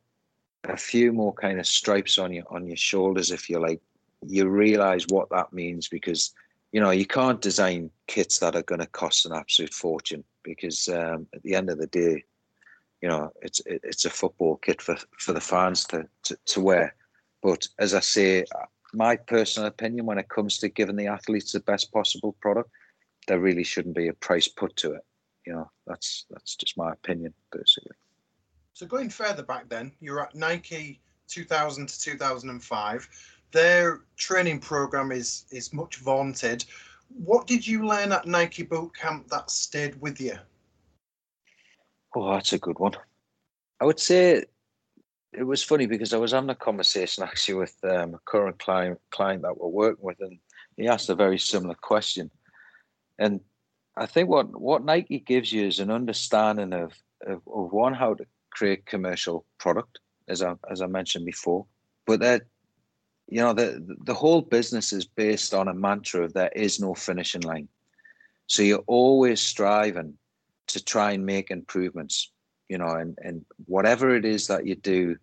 [0.63, 3.81] a few more kind of stripes on your on your shoulders, if you like,
[4.25, 6.33] you realise what that means because
[6.71, 10.87] you know you can't design kits that are going to cost an absolute fortune because
[10.89, 12.23] um, at the end of the day
[13.05, 16.95] you know, it's it's a football kit for for the fans to, to, to wear.
[17.43, 18.45] But as I say,
[18.93, 22.71] my personal opinion when it comes to giving the athletes the best possible product,
[23.27, 25.05] there really shouldn't be a price put to it.
[25.45, 27.95] You know, that's that's just my opinion, basically.
[28.73, 33.07] So going further back, then you're at Nike 2000 to 2005.
[33.51, 36.65] Their training program is is much vaunted.
[37.23, 40.39] What did you learn at Nike Boot Camp that stayed with you?
[42.15, 42.93] Oh, that's a good one.
[43.81, 44.45] I would say
[45.33, 48.99] it was funny because I was having a conversation actually with um, a current client
[49.11, 50.39] client that we're working with, and
[50.77, 52.31] he asked a very similar question.
[53.19, 53.41] And
[53.97, 56.93] I think what what Nike gives you is an understanding of
[57.27, 59.99] of, of one how to create commercial product,
[60.29, 61.65] as I as I mentioned before,
[62.07, 62.43] but that
[63.27, 66.93] you know the the whole business is based on a mantra of there is no
[66.93, 67.67] finishing line.
[68.47, 70.17] So you're always striving
[70.67, 72.31] to try and make improvements,
[72.69, 75.17] you know, and, and whatever it is that you do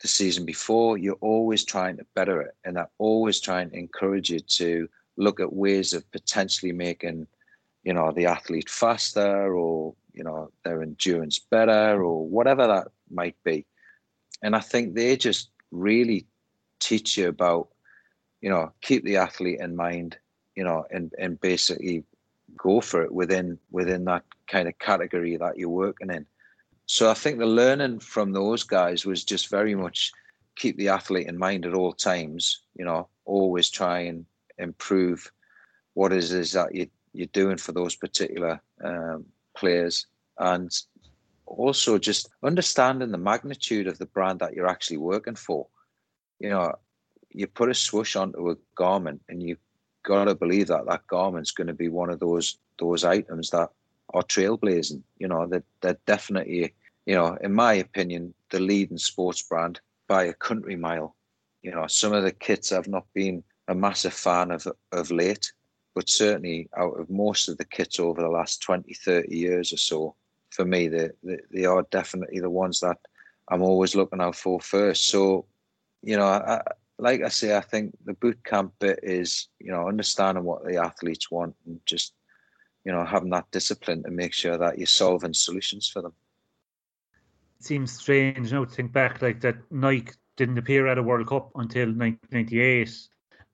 [0.00, 2.54] the season before, you're always trying to better it.
[2.64, 7.26] And I always try and encourage you to look at ways of potentially making,
[7.84, 13.36] you know, the athlete faster or, you know, their endurance better or whatever that might
[13.44, 13.64] be.
[14.42, 16.26] And I think they just really
[16.80, 17.68] teach you about,
[18.40, 20.18] you know, keep the athlete in mind,
[20.56, 22.04] you know, and and basically
[22.56, 26.26] go for it within within that kind of category that you're working in.
[26.86, 30.12] So I think the learning from those guys was just very much
[30.56, 32.62] keep the athlete in mind at all times.
[32.76, 34.26] You know, always try and
[34.58, 35.30] improve
[35.94, 40.06] what it is that you you're doing for those particular um, players,
[40.38, 40.70] and
[41.46, 45.66] also just understanding the magnitude of the brand that you're actually working for.
[46.38, 46.74] You know,
[47.30, 49.60] you put a swoosh onto a garment, and you've
[50.02, 53.70] got to believe that that garment's going to be one of those those items that
[54.14, 55.02] are trailblazing.
[55.18, 56.74] You know, they're, they're definitely,
[57.06, 61.14] you know, in my opinion, the leading sports brand by a country mile.
[61.62, 65.52] You know, some of the kits I've not been a massive fan of of late,
[65.94, 69.76] but certainly out of most of the kits over the last 20, 30 years or
[69.76, 70.14] so,
[70.50, 72.98] for me, they, they, they are definitely the ones that
[73.48, 75.08] I'm always looking out for first.
[75.08, 75.46] So,
[76.02, 76.60] you know, I,
[77.02, 80.76] like I say, I think the boot camp bit is, you know, understanding what the
[80.76, 82.14] athletes want and just,
[82.84, 86.12] you know, having that discipline to make sure that you're solving solutions for them.
[87.58, 91.26] It seems strange now to think back like that Nike didn't appear at a World
[91.26, 92.96] Cup until 1998.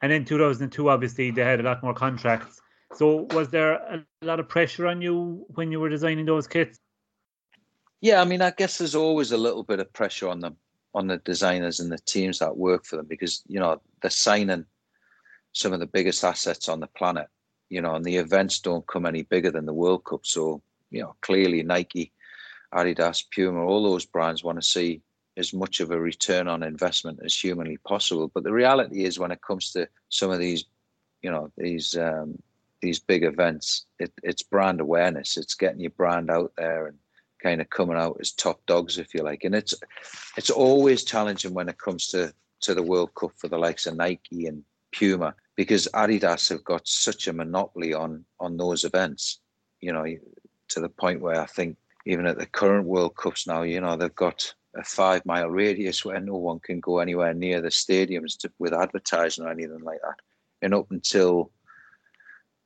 [0.03, 2.61] And in 2002, obviously, they had a lot more contracts.
[2.95, 6.79] So was there a lot of pressure on you when you were designing those kits?
[8.03, 10.57] Yeah, I mean, I guess there's always a little bit of pressure on them,
[10.95, 14.65] on the designers and the teams that work for them, because you know they're signing
[15.53, 17.29] some of the biggest assets on the planet.
[17.69, 20.25] You know, and the events don't come any bigger than the World Cup.
[20.25, 22.13] So you know, clearly Nike,
[22.75, 25.03] Adidas, Puma, all those brands want to see
[25.37, 28.29] as much of a return on investment as humanly possible.
[28.29, 30.65] But the reality is, when it comes to some of these,
[31.23, 32.39] you know, these um,
[32.81, 35.37] these big events, it, it's brand awareness.
[35.37, 36.99] It's getting your brand out there and
[37.43, 39.45] kind of coming out as top dogs, if you like.
[39.45, 39.75] And it's
[40.37, 43.97] it's always challenging when it comes to to the World Cup for the likes of
[43.97, 49.41] Nike and Puma because Adidas have got such a monopoly on on those events.
[49.81, 50.05] You know,
[50.69, 53.97] to the point where I think even at the current World Cups now, you know,
[53.97, 58.39] they've got a five mile radius where no one can go anywhere near the stadiums
[58.39, 60.17] to, with advertising or anything like that.
[60.63, 61.51] And up until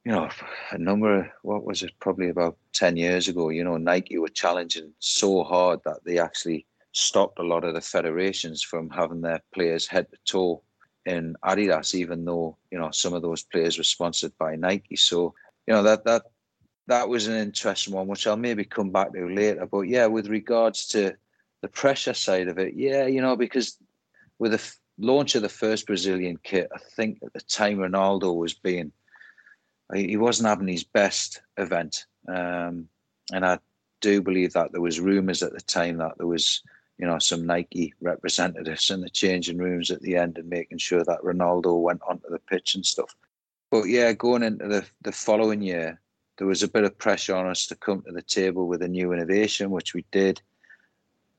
[0.04, 0.28] you know,
[0.72, 4.28] a number of, what was it, probably about 10 years ago, you know, Nike were
[4.28, 9.40] challenging so hard that they actually stopped a lot of the federations from having their
[9.54, 10.62] players head to toe
[11.06, 14.96] in Adidas, even though, you know, some of those players were sponsored by Nike.
[14.96, 15.34] So,
[15.66, 16.22] you know, that, that,
[16.88, 19.66] that was an interesting one, which I'll maybe come back to later.
[19.66, 21.14] But yeah, with regards to
[21.60, 23.78] the pressure side of it, yeah, you know, because
[24.40, 28.54] with the launch of the first Brazilian kit, I think at the time Ronaldo was
[28.54, 28.92] being
[29.94, 32.88] he wasn't having his best event, um,
[33.32, 33.58] and I
[34.00, 36.62] do believe that there was rumours at the time that there was,
[36.98, 41.04] you know, some Nike representatives in the changing rooms at the end and making sure
[41.04, 43.14] that Ronaldo went onto the pitch and stuff.
[43.70, 46.00] But yeah, going into the the following year,
[46.36, 48.88] there was a bit of pressure on us to come to the table with a
[48.88, 50.42] new innovation, which we did.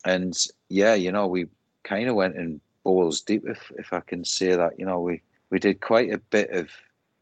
[0.05, 0.35] And
[0.69, 1.47] yeah, you know, we
[1.83, 4.79] kind of went in balls deep, if if I can say that.
[4.79, 6.69] You know, we we did quite a bit of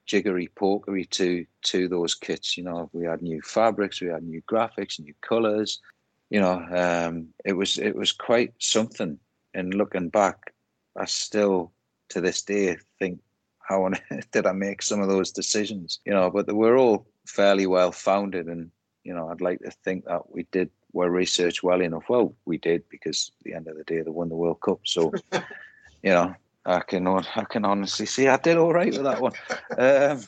[0.06, 2.58] jiggery pokery to to those kits.
[2.58, 5.80] You know, we had new fabrics, we had new graphics, new colours.
[6.30, 9.20] You know, um, it was it was quite something.
[9.54, 10.54] And looking back,
[10.96, 11.72] I still
[12.10, 13.20] to this day think,
[13.60, 16.00] how on earth did I make some of those decisions?
[16.06, 18.72] You know, but they were all fairly well founded, and
[19.04, 22.10] you know, I'd like to think that we did were researched well enough.
[22.10, 24.80] Well, we did because at the end of the day, they won the World Cup.
[24.84, 25.12] So,
[26.04, 29.34] you know, I can I can honestly see I did all right with that one.
[29.78, 30.22] Um,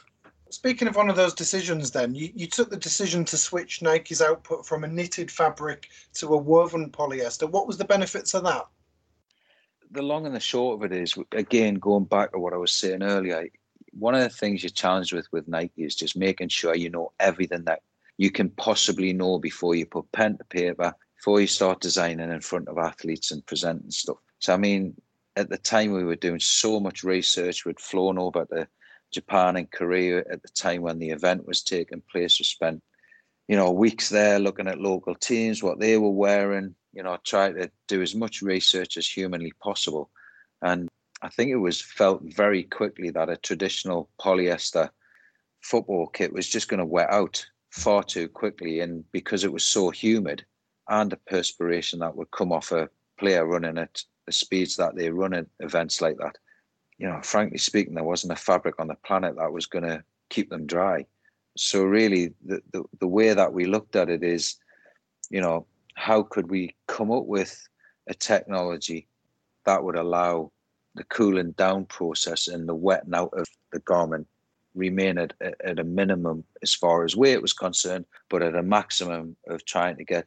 [0.53, 4.21] Speaking of one of those decisions, then you, you took the decision to switch Nike's
[4.21, 7.49] output from a knitted fabric to a woven polyester.
[7.49, 8.67] What was the benefits of that?
[9.89, 12.71] The long and the short of it is, again, going back to what I was
[12.71, 13.47] saying earlier,
[13.93, 17.13] one of the things you're challenged with with Nike is just making sure you know
[17.19, 17.81] everything that
[18.19, 22.41] you can possibly know before you put pen to paper, before you start designing in
[22.41, 24.17] front of athletes and presenting stuff.
[24.37, 24.93] So I mean,
[25.35, 27.65] at the time we were doing so much research.
[27.65, 28.67] We'd flown over to
[29.11, 32.39] Japan and Korea at the time when the event was taking place.
[32.39, 32.83] We spent,
[33.47, 37.51] you know, weeks there looking at local teams, what they were wearing, you know, try
[37.51, 40.09] to do as much research as humanly possible.
[40.61, 40.89] And
[41.21, 44.89] I think it was felt very quickly that a traditional polyester
[45.61, 48.81] football kit was just going to wet out far too quickly.
[48.81, 50.45] And because it was so humid
[50.89, 55.09] and the perspiration that would come off a player running at the speeds that they
[55.09, 56.37] run at events like that,
[56.97, 60.03] you know, frankly speaking, there wasn't a fabric on the planet that was going to
[60.29, 61.05] keep them dry.
[61.57, 64.55] So really, the, the the way that we looked at it is,
[65.29, 67.67] you know, how could we come up with
[68.07, 69.07] a technology
[69.65, 70.51] that would allow
[70.95, 74.27] the cooling down process and the wetting out of the garment
[74.75, 79.35] remain at, at a minimum as far as weight was concerned, but at a maximum
[79.47, 80.25] of trying to get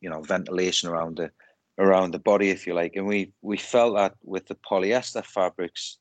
[0.00, 1.30] you know ventilation around the
[1.82, 2.96] around the body, if you like.
[2.96, 5.98] And we we felt that with the polyester fabrics,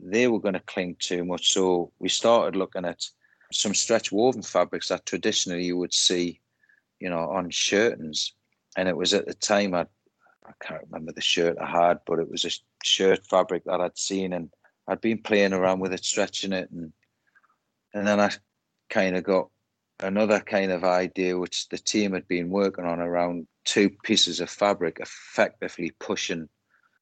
[0.00, 1.52] they were going to cling too much.
[1.52, 3.04] So we started looking at
[3.52, 6.40] some stretch woven fabrics that traditionally you would see,
[7.00, 8.32] you know, on shirtings.
[8.76, 9.86] And it was at the time I
[10.46, 12.50] I can't remember the shirt I had, but it was a
[12.82, 14.50] shirt fabric that I'd seen and
[14.86, 16.92] I'd been playing around with it, stretching it, and
[17.94, 18.30] and then I
[18.90, 19.48] kind of got
[20.00, 24.50] another kind of idea which the team had been working on around two pieces of
[24.50, 26.48] fabric effectively pushing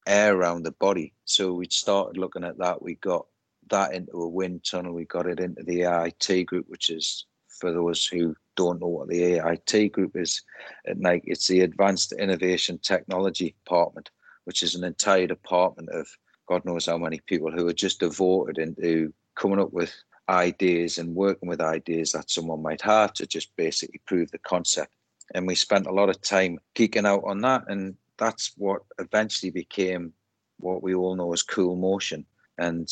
[0.06, 1.12] air around the body.
[1.24, 2.82] So we started looking at that.
[2.82, 3.26] We got
[3.70, 4.94] that into a wind tunnel.
[4.94, 7.26] We got it into the AIT group, which is
[7.60, 10.42] for those who don't know what the AIT group is
[10.86, 14.10] at it's the Advanced Innovation Technology Department,
[14.44, 16.08] which is an entire department of
[16.48, 19.94] God knows how many people who are just devoted into coming up with
[20.28, 24.92] ideas and working with ideas that someone might have to just basically prove the concept.
[25.34, 27.64] And we spent a lot of time geeking out on that.
[27.68, 30.12] And that's what eventually became
[30.58, 32.24] what we all know as cool motion.
[32.58, 32.88] And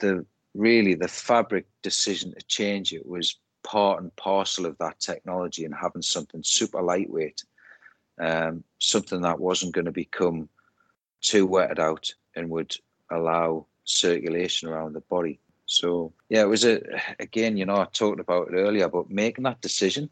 [0.00, 5.64] the really the fabric decision to change it was part and parcel of that technology
[5.64, 7.42] and having something super lightweight,
[8.20, 10.48] um, something that wasn't going to become
[11.20, 12.74] too wetted out and would
[13.10, 15.38] allow circulation around the body.
[15.66, 16.82] So yeah, it was a
[17.20, 20.10] again, you know, I talked about it earlier, but making that decision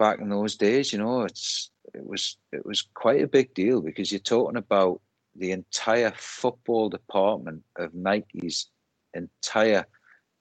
[0.00, 3.82] back in those days, you know, it's it was it was quite a big deal
[3.82, 5.00] because you're talking about
[5.36, 8.68] the entire football department of Nike's
[9.14, 9.86] entire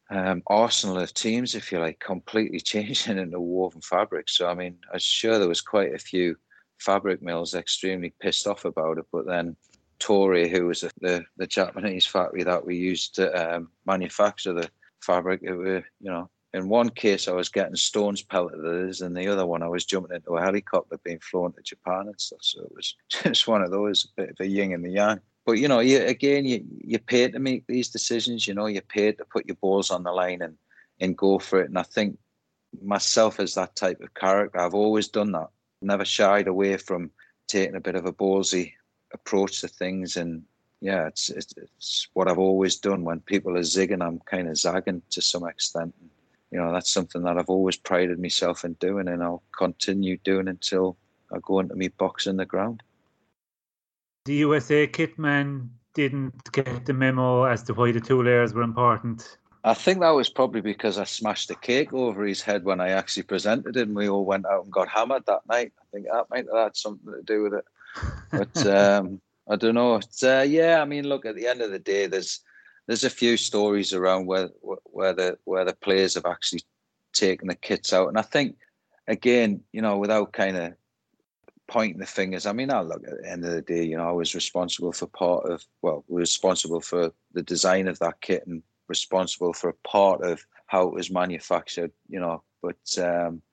[0.09, 4.29] um, arsenal of teams, if you like, completely changing into woven fabric.
[4.29, 6.37] So I mean, I'm sure there was quite a few
[6.79, 9.57] fabric mills extremely pissed off about it, but then
[9.99, 14.69] Toray, who was the, the Japanese factory that we used to um, manufacture the
[15.01, 15.41] fabric.
[15.43, 19.27] It were, you know, in one case I was getting stones pelted at and the
[19.27, 22.39] other one I was jumping into a helicopter being flown to Japan and stuff.
[22.41, 25.19] So it was just one of those, a bit of a yin and the yang.
[25.45, 28.47] But you know, you again, you you pay to make these decisions.
[28.47, 30.57] You know, you pay to put your balls on the line and
[30.99, 31.69] and go for it.
[31.69, 32.17] And I think
[32.83, 35.49] myself as that type of character, I've always done that.
[35.81, 37.11] Never shied away from
[37.47, 38.73] taking a bit of a ballsy
[39.13, 40.43] approach to things and
[40.81, 44.55] yeah it's, it's, it's what i've always done when people are zigging i'm kind of
[44.57, 45.93] zagging to some extent
[46.51, 50.47] you know that's something that i've always prided myself in doing and i'll continue doing
[50.47, 50.97] until
[51.33, 52.81] i go into me box in the ground
[54.25, 59.37] the usa kitman didn't get the memo as to why the two layers were important
[59.61, 62.91] I think that was probably because I smashed the cake over his head when I
[62.91, 65.73] actually presented it, and we all went out and got hammered that night.
[65.81, 67.65] I think that might have had something to do with it
[68.31, 69.95] but um, I don't know.
[69.95, 71.25] It's, uh, yeah, I mean, look.
[71.25, 72.41] At the end of the day, there's
[72.89, 76.63] there's a few stories around where where the where the players have actually
[77.13, 78.57] taken the kits out, and I think
[79.07, 80.73] again, you know, without kind of
[81.67, 82.47] pointing the fingers.
[82.47, 84.91] I mean, I look at the end of the day, you know, I was responsible
[84.91, 89.87] for part of well, responsible for the design of that kit and responsible for a
[89.87, 91.91] part of how it was manufactured.
[92.07, 93.43] You know, but um,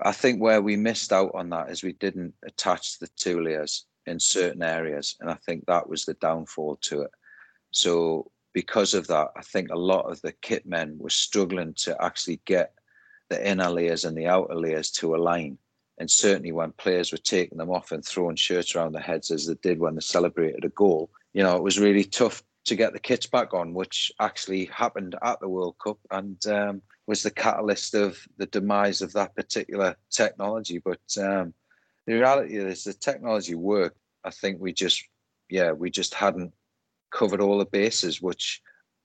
[0.00, 3.86] I think where we missed out on that is we didn't attach the two layers
[4.06, 7.10] in certain areas, and I think that was the downfall to it.
[7.72, 11.96] So because of that, I think a lot of the kit men were struggling to
[12.02, 12.74] actually get
[13.28, 15.58] the inner layers and the outer layers to align.
[15.98, 19.46] And certainly when players were taking them off and throwing shirts around their heads as
[19.46, 22.92] they did when they celebrated a goal, you know, it was really tough to get
[22.92, 25.98] the kits back on, which actually happened at the World Cup.
[26.10, 30.78] And um, was the catalyst of the demise of that particular technology.
[30.78, 31.52] But um,
[32.06, 33.98] the reality is the technology worked.
[34.24, 35.02] I think we just,
[35.48, 36.52] yeah, we just hadn't
[37.10, 38.62] covered all the bases, which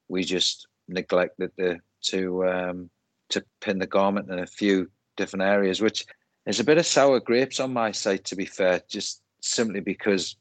[0.08, 2.90] we just neglected to to um,
[3.28, 6.06] to pin the garment in a few different areas, which
[6.46, 10.36] is a bit of sour grapes on my side, to be fair, just simply because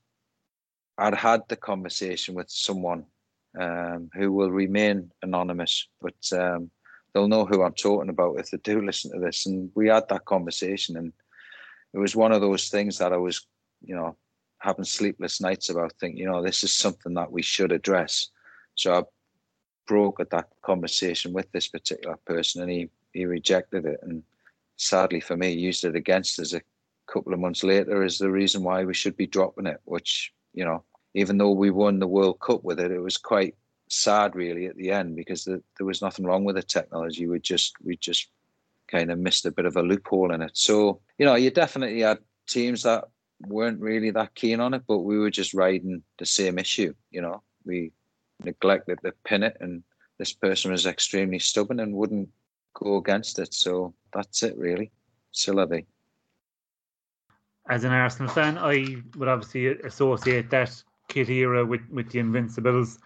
[0.97, 3.05] I'd had the conversation with someone
[3.59, 6.69] um, who will remain anonymous, but um,
[7.13, 9.45] they'll know who I'm talking about if they do listen to this.
[9.45, 11.11] And we had that conversation, and
[11.93, 13.45] it was one of those things that I was,
[13.81, 14.15] you know,
[14.65, 15.93] having sleepless nights about.
[15.99, 18.29] Thinking, you know, this is something that we should address.
[18.73, 19.03] So I
[19.87, 24.23] broke at that conversation with this particular person, and he he rejected it, and
[24.75, 26.61] sadly for me, used it against us a
[27.07, 29.79] couple of months later as the reason why we should be dropping it.
[29.85, 33.55] Which you know, even though we won the World Cup with it, it was quite
[33.87, 37.27] sad really at the end because the, there was nothing wrong with the technology.
[37.27, 38.29] We just we just
[38.87, 40.57] kind of missed a bit of a loophole in it.
[40.57, 43.05] So you know, you definitely had teams that
[43.41, 46.93] weren't really that keen on it, but we were just riding the same issue.
[47.11, 47.91] You know, we
[48.43, 49.83] neglected pin it and
[50.17, 52.29] this person was extremely stubborn and wouldn't
[52.73, 53.53] go against it.
[53.53, 54.91] So that's it, really.
[55.33, 55.85] Syllabi.
[57.69, 60.71] As an Arsenal fan, I would obviously associate that
[61.09, 62.99] kit era with, with the Invincibles.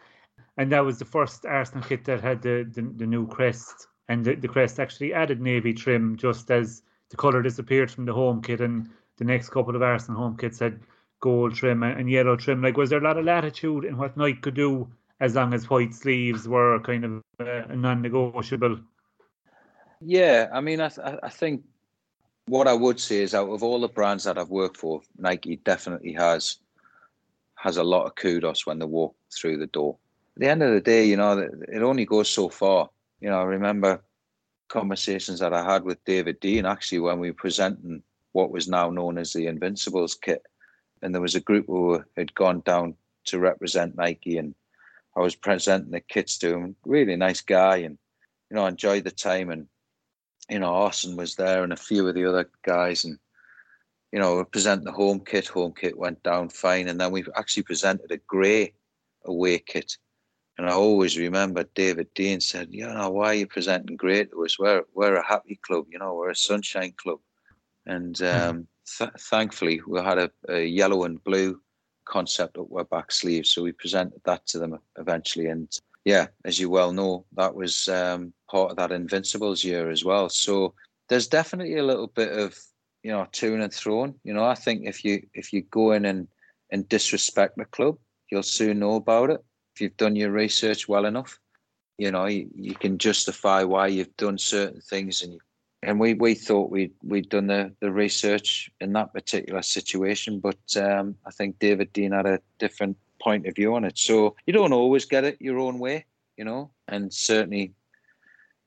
[0.57, 3.87] And that was the first Arsenal kit that had the, the, the new crest.
[4.09, 8.13] And the, the crest actually added navy trim just as the colour disappeared from the
[8.13, 8.59] home kit.
[8.59, 8.89] And
[9.19, 10.79] the next couple of Arsenal home kits had
[11.19, 12.61] gold trim and yellow trim.
[12.61, 14.89] Like, was there a lot of latitude in what Nike could do
[15.19, 18.79] as long as white sleeves were kind of uh, non-negotiable?
[20.01, 21.63] Yeah, I mean, I, th- I think
[22.47, 25.57] what I would say is out of all the brands that I've worked for, Nike
[25.57, 26.57] definitely has
[27.55, 29.97] has a lot of kudos when they walk through the door.
[30.37, 32.89] At the end of the day, you know, it only goes so far.
[33.19, 34.01] You know, I remember
[34.69, 38.01] conversations that I had with David Dein actually when we were presenting
[38.33, 40.43] what was now known as the Invincibles kit
[41.01, 44.55] and there was a group who had gone down to represent Nike, and
[45.15, 46.75] I was presenting the kits to him.
[46.85, 47.97] Really nice guy, and
[48.49, 49.49] you know, I enjoyed the time.
[49.49, 49.67] And
[50.49, 53.17] you know, Austin was there, and a few of the other guys, and
[54.11, 55.47] you know, we present the home kit.
[55.47, 58.73] Home kit went down fine, and then we actually presented a grey
[59.25, 59.97] away kit.
[60.57, 64.45] And I always remember David Dein said, "You know, why are you presenting grey to
[64.45, 64.59] us?
[64.59, 65.85] We're we're a happy club.
[65.89, 67.19] You know, we're a sunshine club."
[67.85, 68.49] And mm-hmm.
[68.49, 68.67] um,
[68.97, 71.59] th- thankfully, we had a, a, yellow and blue
[72.05, 75.47] concept up our back sleeve, so we presented that to them eventually.
[75.47, 75.69] And
[76.05, 80.29] yeah, as you well know, that was um, part of that Invincibles year as well.
[80.29, 80.73] So
[81.07, 82.57] there's definitely a little bit of
[83.03, 84.15] you know tune and throwing.
[84.23, 86.27] You know, I think if you if you go in and
[86.71, 87.97] and disrespect the club,
[88.31, 89.43] you'll soon know about it.
[89.75, 91.39] If you've done your research well enough,
[91.97, 95.39] you know you, you can justify why you've done certain things and you
[95.81, 100.57] and we, we thought we'd we'd done the, the research in that particular situation, but
[100.77, 103.97] um, I think David Dein had a different point of view on it.
[103.97, 106.05] So you don't always get it your own way,
[106.37, 107.73] you know, and certainly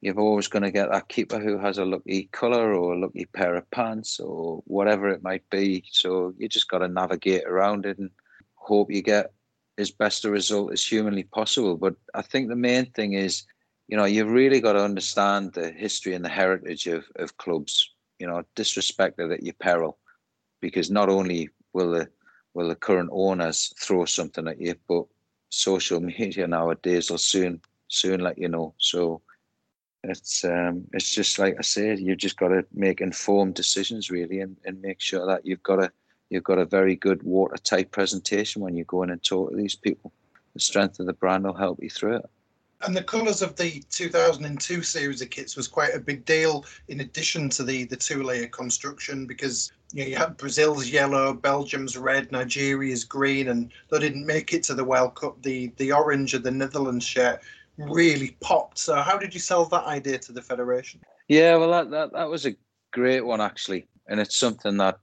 [0.00, 3.24] you're always going to get that keeper who has a lucky colour or a lucky
[3.26, 5.84] pair of pants or whatever it might be.
[5.92, 8.10] So you just got to navigate around it and
[8.54, 9.32] hope you get
[9.78, 11.76] as best a result as humanly possible.
[11.76, 13.44] But I think the main thing is
[13.92, 17.90] you know, you've really got to understand the history and the heritage of, of clubs.
[18.18, 19.98] You know, disrespect it at your peril,
[20.62, 22.08] because not only will the
[22.54, 25.04] will the current owners throw something at you, but
[25.50, 28.72] social media nowadays will soon soon let you know.
[28.78, 29.20] So
[30.04, 34.40] it's um, it's just like I said, you've just got to make informed decisions really,
[34.40, 35.92] and, and make sure that you've got a
[36.30, 39.76] you've got a very good watertight presentation when you go in and talk to these
[39.76, 40.14] people.
[40.54, 42.30] The strength of the brand will help you through it
[42.84, 47.00] and the colours of the 2002 series of kits was quite a big deal in
[47.00, 51.96] addition to the the two layer construction because you know you had Brazil's yellow, Belgium's
[51.96, 55.42] red, Nigeria's green, and they didn't make it to the World Cup.
[55.42, 57.40] The the orange of the Netherlands shirt
[57.78, 58.78] really popped.
[58.78, 61.00] So how did you sell that idea to the federation?
[61.28, 62.56] Yeah, well that that, that was a
[62.92, 64.98] great one actually, and it's something that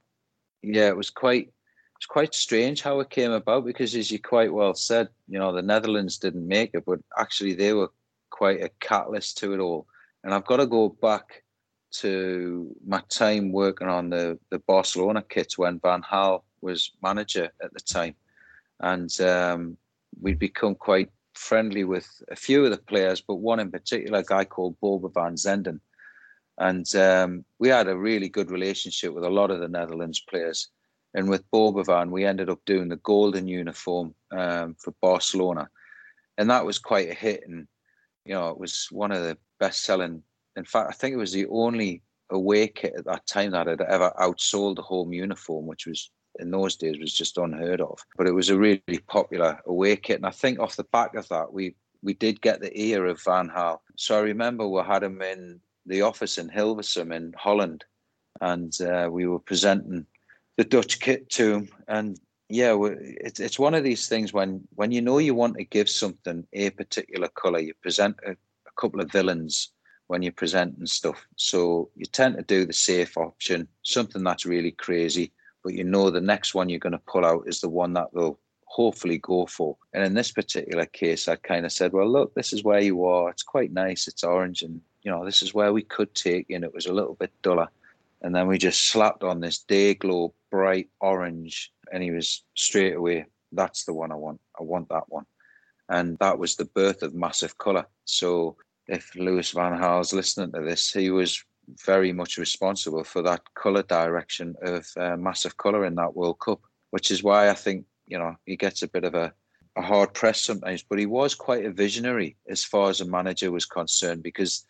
[0.62, 1.52] yeah it was quite
[2.00, 5.52] it's quite strange how it came about because, as you quite well said, you know,
[5.52, 7.92] the Netherlands didn't make it, but actually they were
[8.30, 9.86] quite a catalyst to it all.
[10.24, 11.44] And I've got to go back
[11.96, 17.74] to my time working on the, the Barcelona kits when Van Gaal was manager at
[17.74, 18.16] the time.
[18.80, 19.76] And um,
[20.22, 24.24] we'd become quite friendly with a few of the players, but one in particular, a
[24.24, 25.82] guy called Bolo van Zenden.
[26.60, 30.70] And um, we had a really good relationship with a lot of the Netherlands players.
[31.14, 35.70] And with Bobovan, we ended up doing the golden uniform um, for Barcelona.
[36.38, 37.44] And that was quite a hit.
[37.48, 37.68] And,
[38.26, 40.24] you know, it was one of the best selling.
[40.56, 43.82] In fact, I think it was the only away kit at that time that had
[43.82, 48.00] ever outsold the home uniform, which was in those days was just unheard of.
[48.16, 50.18] But it was a really popular away kit.
[50.18, 53.22] And I think off the back of that, we we did get the ear of
[53.24, 53.80] Van Gaal.
[53.98, 57.84] So I remember we had him in the office in Hilversum in Holland,
[58.40, 60.06] and uh, we were presenting
[60.60, 61.70] the Dutch kit to him.
[61.88, 65.64] And yeah, it's it's one of these things when when you know you want to
[65.64, 69.72] give something a particular color, you present a, a couple of villains
[70.08, 71.26] when you're presenting stuff.
[71.38, 75.32] So you tend to do the safe option, something that's really crazy,
[75.64, 78.10] but you know the next one you're going to pull out is the one that
[78.14, 79.78] they'll hopefully go for.
[79.94, 83.06] And in this particular case, I kind of said, well, look, this is where you
[83.06, 83.30] are.
[83.30, 84.10] It's quite nice.
[84.10, 84.62] It's orange.
[84.62, 86.58] And, you know, this is where we could take you.
[86.58, 87.70] And it was a little bit duller.
[88.22, 92.96] And then we just slapped on this day glow bright orange, and he was straight
[92.96, 94.42] away, that's the one I want.
[94.60, 95.26] I want that one.
[95.90, 97.86] And that was the birth of Massive Colour.
[98.06, 98.58] So
[98.88, 101.44] if Louis Van Gaal's listening to this, he was
[101.86, 106.60] very much responsible for that colour direction of uh, Massive Colour in that World Cup,
[106.90, 109.34] which is why I think, you know, he gets a bit of a
[109.76, 113.52] a hard press sometimes, but he was quite a visionary as far as a manager
[113.52, 114.66] was concerned because,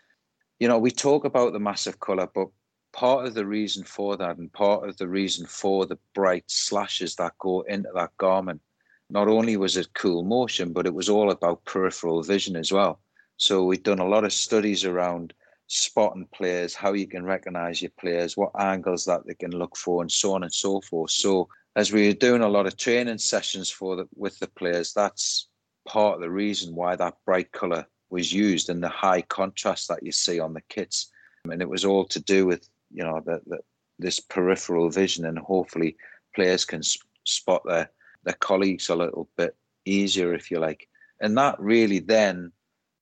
[0.60, 2.48] you know, we talk about the massive colour, but
[2.92, 7.16] part of the reason for that and part of the reason for the bright slashes
[7.16, 8.62] that go into that garment,
[9.10, 13.00] not only was it cool motion, but it was all about peripheral vision as well.
[13.38, 15.34] So we've done a lot of studies around
[15.68, 20.02] spotting players, how you can recognize your players, what angles that they can look for,
[20.02, 21.12] and so on and so forth.
[21.12, 24.94] So as we were doing a lot of training sessions for the, with the players,
[24.94, 25.48] that's
[25.88, 30.04] part of the reason why that bright color was used and the high contrast that
[30.04, 31.12] you see on the kits.
[31.46, 33.60] And it was all to do with you know the
[33.98, 35.98] this peripheral vision, and hopefully
[36.36, 36.82] players can
[37.26, 37.90] spot their
[38.24, 40.88] their colleagues a little bit easier, if you like.
[41.22, 42.52] And that really then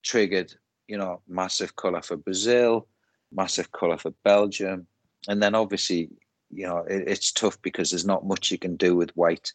[0.03, 0.53] triggered,
[0.88, 2.88] you know, massive colour for Brazil,
[3.31, 4.88] massive colour for Belgium,
[5.27, 6.09] and then obviously,
[6.51, 9.51] you know, it, it's tough because there's not much you can do with white.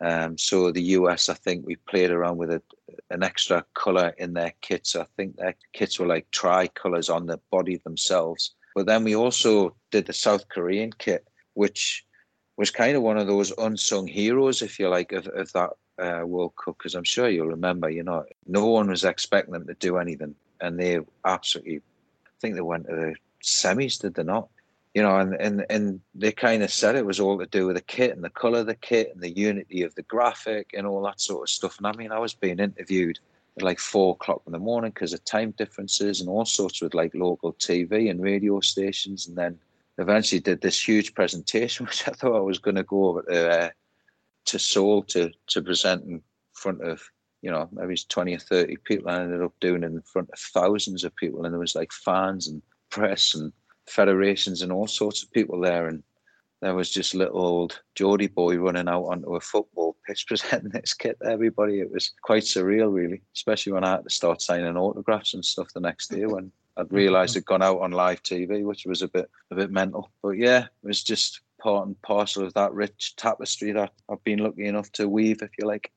[0.00, 2.60] Um, so the US, I think we played around with a,
[3.10, 4.96] an extra colour in their kits.
[4.96, 8.54] I think their kits were like tri-colours on the body themselves.
[8.74, 12.04] But then we also did the South Korean kit, which
[12.56, 16.26] was kind of one of those unsung heroes, if you like, of, of that uh,
[16.26, 16.78] World Cup.
[16.78, 20.34] Because I'm sure you'll remember, you know, no one was expecting them to do anything.
[20.60, 21.78] And they absolutely,
[22.26, 24.48] I think they went to the semis, did they not?
[24.94, 27.76] You know, and, and, and they kind of said it was all to do with
[27.76, 30.86] the kit and the colour of the kit and the unity of the graphic and
[30.86, 31.78] all that sort of stuff.
[31.78, 33.18] And I mean, I was being interviewed
[33.60, 37.14] like four o'clock in the morning because of time differences and all sorts with like
[37.14, 39.26] local TV and radio stations.
[39.26, 39.58] And then
[39.98, 43.50] eventually did this huge presentation, which I thought I was going to go over to,
[43.50, 43.70] uh,
[44.46, 46.22] to Seoul to, to present in
[46.54, 47.02] front of,
[47.42, 49.10] you know, maybe 20 or 30 people.
[49.10, 51.44] I ended up doing it in front of thousands of people.
[51.44, 53.52] And there was like fans and press and
[53.86, 55.88] federations and all sorts of people there.
[55.88, 56.02] And
[56.62, 60.94] there was just little old Geordie boy running out onto a football pitch presenting this
[60.94, 61.80] kit to everybody.
[61.80, 65.72] It was quite surreal, really, especially when I had to start signing autographs and stuff
[65.74, 66.94] the next day when I'd mm-hmm.
[66.94, 70.12] realised it'd gone out on live TV, which was a bit a bit mental.
[70.22, 74.38] But yeah, it was just part and parcel of that rich tapestry that I've been
[74.38, 75.90] lucky enough to weave, if you like.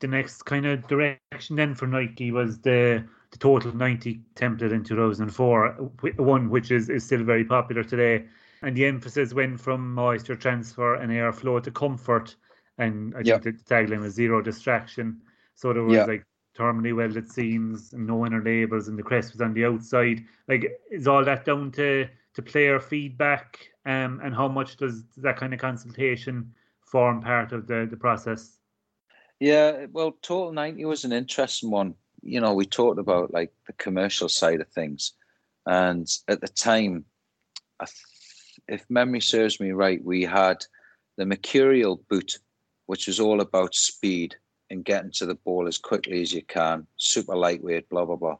[0.00, 4.82] The next kind of direction then for Nike was the the total 90 template in
[4.82, 5.68] 2004,
[6.16, 8.24] one which is, is still very popular today
[8.62, 12.36] and the emphasis went from moisture transfer and airflow to comfort.
[12.78, 13.42] And I yep.
[13.42, 15.20] think the tagline was zero distraction.
[15.54, 16.08] So there was yep.
[16.08, 20.24] like terminally welded seams and no inner labels, and the crest was on the outside.
[20.48, 23.58] Like, is all that down to to player feedback?
[23.86, 28.58] Um, and how much does that kind of consultation form part of the the process?
[29.38, 31.94] Yeah, well, Total 90 was an interesting one.
[32.22, 35.14] You know, we talked about like the commercial side of things.
[35.66, 37.06] And at the time,
[37.80, 37.86] I
[38.70, 40.64] if memory serves me right, we had
[41.16, 42.38] the Mercurial boot,
[42.86, 44.36] which was all about speed
[44.70, 48.38] and getting to the ball as quickly as you can, super lightweight, blah, blah, blah.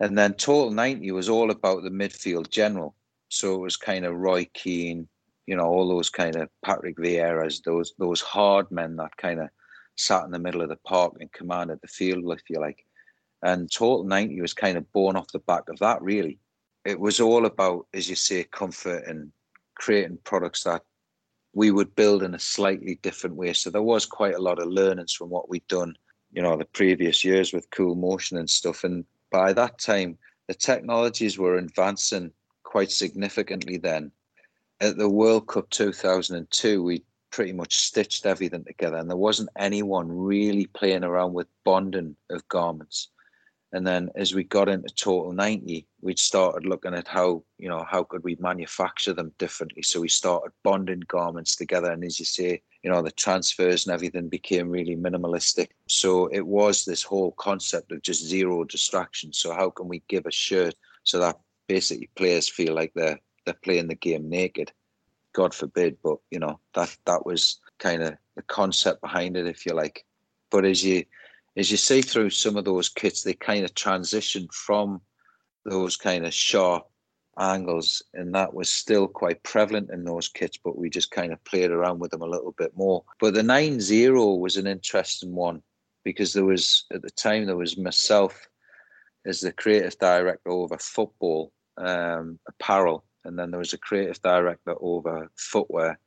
[0.00, 2.94] And then Total 90 was all about the midfield general.
[3.28, 5.08] So it was kind of Roy Keane,
[5.46, 9.48] you know, all those kind of Patrick Vieiras, those those hard men that kind of
[9.96, 12.84] sat in the middle of the park and commanded the field, if you like.
[13.42, 16.38] And Total 90 was kind of born off the back of that, really.
[16.84, 19.30] It was all about, as you say, comfort and
[19.78, 20.82] creating products that
[21.54, 23.52] we would build in a slightly different way.
[23.52, 25.96] So there was quite a lot of learnings from what we'd done,
[26.32, 28.84] you know, the previous years with Cool Motion and stuff.
[28.84, 34.12] And by that time, the technologies were advancing quite significantly then.
[34.80, 40.10] At the World Cup 2002, we pretty much stitched everything together, and there wasn't anyone
[40.10, 43.08] really playing around with bonding of garments.
[43.72, 47.84] And then as we got into total 90, we'd started looking at how, you know,
[47.88, 49.82] how could we manufacture them differently.
[49.82, 51.92] So we started bonding garments together.
[51.92, 55.68] And as you say, you know, the transfers and everything became really minimalistic.
[55.86, 59.32] So it was this whole concept of just zero distraction.
[59.32, 63.54] So how can we give a shirt so that basically players feel like they're they're
[63.62, 64.72] playing the game naked?
[65.34, 69.66] God forbid, but you know, that that was kind of the concept behind it, if
[69.66, 70.06] you like.
[70.50, 71.04] But as you
[71.58, 75.00] as you see through some of those kits, they kind of transitioned from
[75.64, 76.86] those kind of sharp
[77.38, 81.42] angles, and that was still quite prevalent in those kits, but we just kind of
[81.44, 83.04] played around with them a little bit more.
[83.20, 85.62] But the 9 0 was an interesting one
[86.04, 88.48] because there was, at the time, there was myself
[89.26, 94.74] as the creative director over football um, apparel, and then there was a creative director
[94.80, 95.98] over footwear,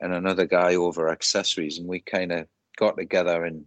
[0.00, 2.46] and another guy over accessories, and we kind of
[2.78, 3.64] got together and,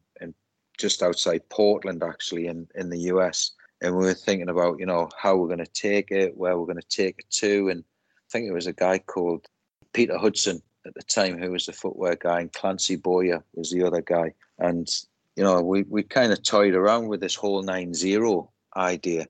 [0.81, 3.51] just outside Portland, actually, in, in the US.
[3.81, 6.65] And we were thinking about, you know, how we're going to take it, where we're
[6.65, 7.69] going to take it to.
[7.69, 7.83] And
[8.17, 9.47] I think it was a guy called
[9.93, 13.83] Peter Hudson at the time who was the footwear guy, and Clancy Boyer was the
[13.83, 14.33] other guy.
[14.59, 14.89] And
[15.35, 19.25] you know, we, we kind of toyed around with this whole 9 0 idea.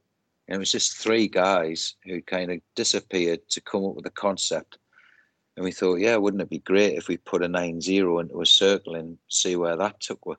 [0.47, 4.11] And it was just three guys who kind of disappeared to come up with a
[4.11, 4.77] concept.
[5.55, 8.41] And we thought, yeah, wouldn't it be great if we put a 9 0 into
[8.41, 10.37] a circle and see where that took us?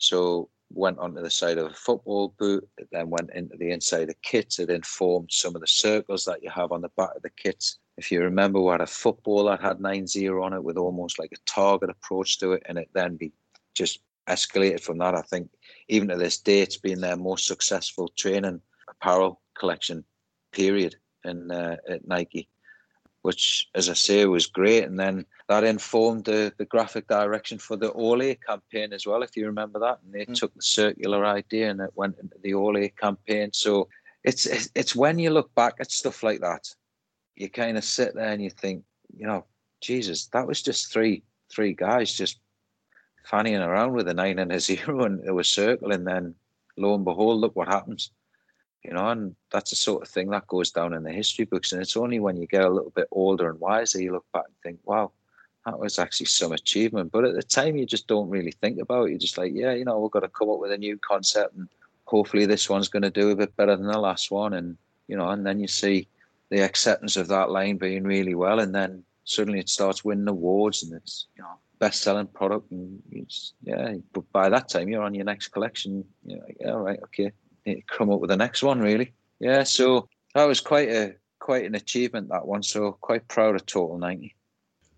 [0.00, 4.08] So went onto the side of a football boot, it then went into the inside
[4.08, 4.58] of kits.
[4.58, 7.78] It informed some of the circles that you have on the back of the kits.
[7.96, 11.18] If you remember, we had a football that had 9 0 on it with almost
[11.18, 13.32] like a target approach to it, and it then be
[13.74, 15.14] just escalated from that.
[15.14, 15.50] I think
[15.88, 20.04] even to this day, it's been their most successful training apparel collection
[20.52, 22.48] period in uh, at Nike,
[23.22, 24.84] which, as I say, was great.
[24.84, 29.36] And then that informed the, the graphic direction for the Ole campaign as well, if
[29.36, 29.98] you remember that.
[30.04, 30.34] And they mm.
[30.34, 33.50] took the circular idea and it went into the Ole campaign.
[33.52, 33.88] So
[34.24, 36.68] it's it's when you look back at stuff like that,
[37.36, 38.84] you kind of sit there and you think,
[39.16, 39.44] you know,
[39.80, 42.38] Jesus, that was just three three guys just
[43.30, 46.34] fannying around with a nine and a zero and it was circle and then
[46.76, 48.10] lo and behold, look what happens.
[48.82, 51.72] You know, and that's the sort of thing that goes down in the history books.
[51.72, 54.44] And it's only when you get a little bit older and wiser you look back
[54.46, 55.12] and think, wow,
[55.66, 57.12] that was actually some achievement.
[57.12, 59.10] But at the time you just don't really think about it.
[59.10, 61.54] You're just like, yeah, you know, we've got to come up with a new concept
[61.56, 61.68] and
[62.04, 64.54] hopefully this one's going to do a bit better than the last one.
[64.54, 64.78] And,
[65.08, 66.08] you know, and then you see
[66.48, 68.60] the acceptance of that line being really well.
[68.60, 72.70] And then suddenly it starts winning awards and it's, you know, best selling product.
[72.70, 76.04] And it's, yeah, but by that time you're on your next collection.
[76.24, 77.32] You're like, all right, okay,
[77.88, 79.12] come up with the next one, really.
[79.38, 82.62] Yeah, so that was quite a quite an achievement that one.
[82.62, 84.34] So quite proud of Total 90.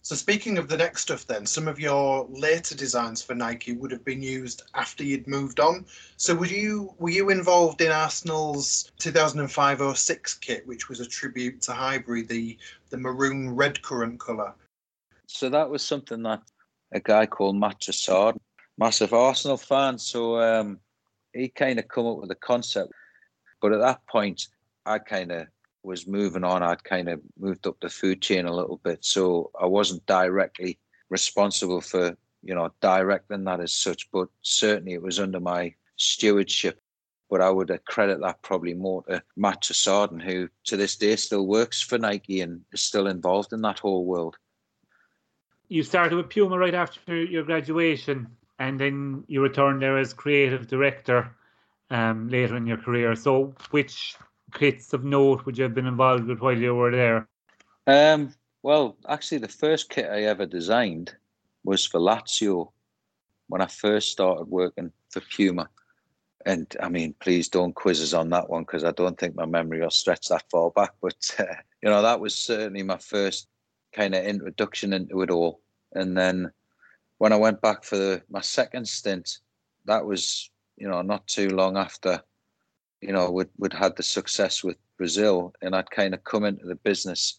[0.04, 3.92] So speaking of the next stuff, then some of your later designs for Nike would
[3.92, 5.86] have been used after you'd moved on.
[6.16, 11.72] So were you were you involved in Arsenal's 2005-06 kit, which was a tribute to
[11.72, 12.58] Highbury, the
[12.90, 14.54] the maroon red currant colour?
[15.28, 16.42] So that was something that
[16.90, 18.36] a guy called Matt Chassard,
[18.76, 19.98] massive Arsenal fan.
[19.98, 20.80] So um,
[21.32, 22.92] he kind of come up with a concept.
[23.60, 24.48] But at that point,
[24.86, 25.46] I kind of
[25.82, 26.62] was moving on.
[26.62, 30.78] I'd kind of moved up the food chain a little bit, so I wasn't directly
[31.10, 34.10] responsible for you know directing that as such.
[34.10, 36.80] But certainly, it was under my stewardship.
[37.30, 41.46] But I would credit that probably more to Matt Chassardin, who to this day still
[41.46, 44.36] works for Nike and is still involved in that whole world
[45.72, 48.28] you started with Puma right after your graduation,
[48.58, 51.34] and then you returned there as creative director
[51.90, 53.14] um, later in your career.
[53.14, 54.16] So, which
[54.54, 57.28] kits of note would you have been involved with while you were there?
[57.86, 61.14] Um, well, actually, the first kit I ever designed
[61.64, 62.70] was for Lazio
[63.48, 65.68] when I first started working for Puma.
[66.46, 69.46] And I mean, please don't quiz us on that one because I don't think my
[69.46, 70.92] memory will stretch that far back.
[71.00, 71.44] But uh,
[71.82, 73.48] you know, that was certainly my first
[73.92, 75.60] kind of introduction into it all.
[75.92, 76.50] And then
[77.22, 79.38] when I went back for the, my second stint,
[79.84, 82.20] that was you know not too long after
[83.00, 86.66] you know we'd, we'd had the success with Brazil, and I'd kind of come into
[86.66, 87.38] the business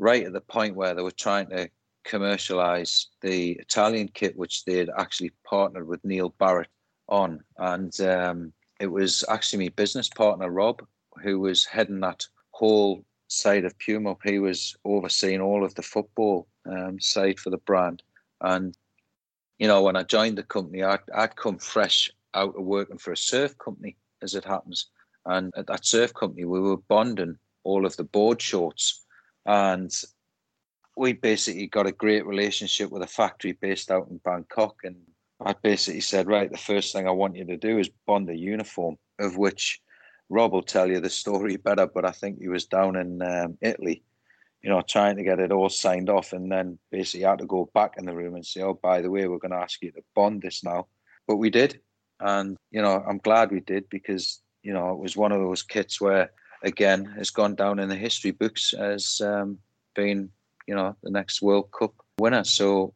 [0.00, 1.70] right at the point where they were trying to
[2.02, 6.66] commercialize the Italian kit, which they'd actually partnered with Neil Barrett
[7.08, 10.84] on, and um, it was actually my business partner Rob
[11.22, 14.16] who was heading that whole side of Puma.
[14.24, 18.02] He was overseeing all of the football um, side for the brand.
[18.40, 18.76] And,
[19.58, 23.12] you know, when I joined the company, I'd, I'd come fresh out of working for
[23.12, 24.90] a surf company, as it happens.
[25.26, 29.04] And at that surf company, we were bonding all of the board shorts.
[29.46, 29.92] And
[30.96, 34.76] we basically got a great relationship with a factory based out in Bangkok.
[34.84, 34.96] And
[35.44, 38.36] I basically said, right, the first thing I want you to do is bond a
[38.36, 39.80] uniform, of which
[40.28, 43.58] Rob will tell you the story better, but I think he was down in um,
[43.60, 44.02] Italy,
[44.64, 47.68] you know, trying to get it all signed off, and then basically had to go
[47.74, 49.92] back in the room and say, "Oh, by the way, we're going to ask you
[49.92, 50.86] to bond this now."
[51.28, 51.80] But we did,
[52.20, 55.62] and you know, I'm glad we did because you know it was one of those
[55.62, 56.30] kits where,
[56.62, 59.58] again, has gone down in the history books as um,
[59.94, 60.30] being,
[60.66, 62.44] you know, the next World Cup winner.
[62.44, 62.94] So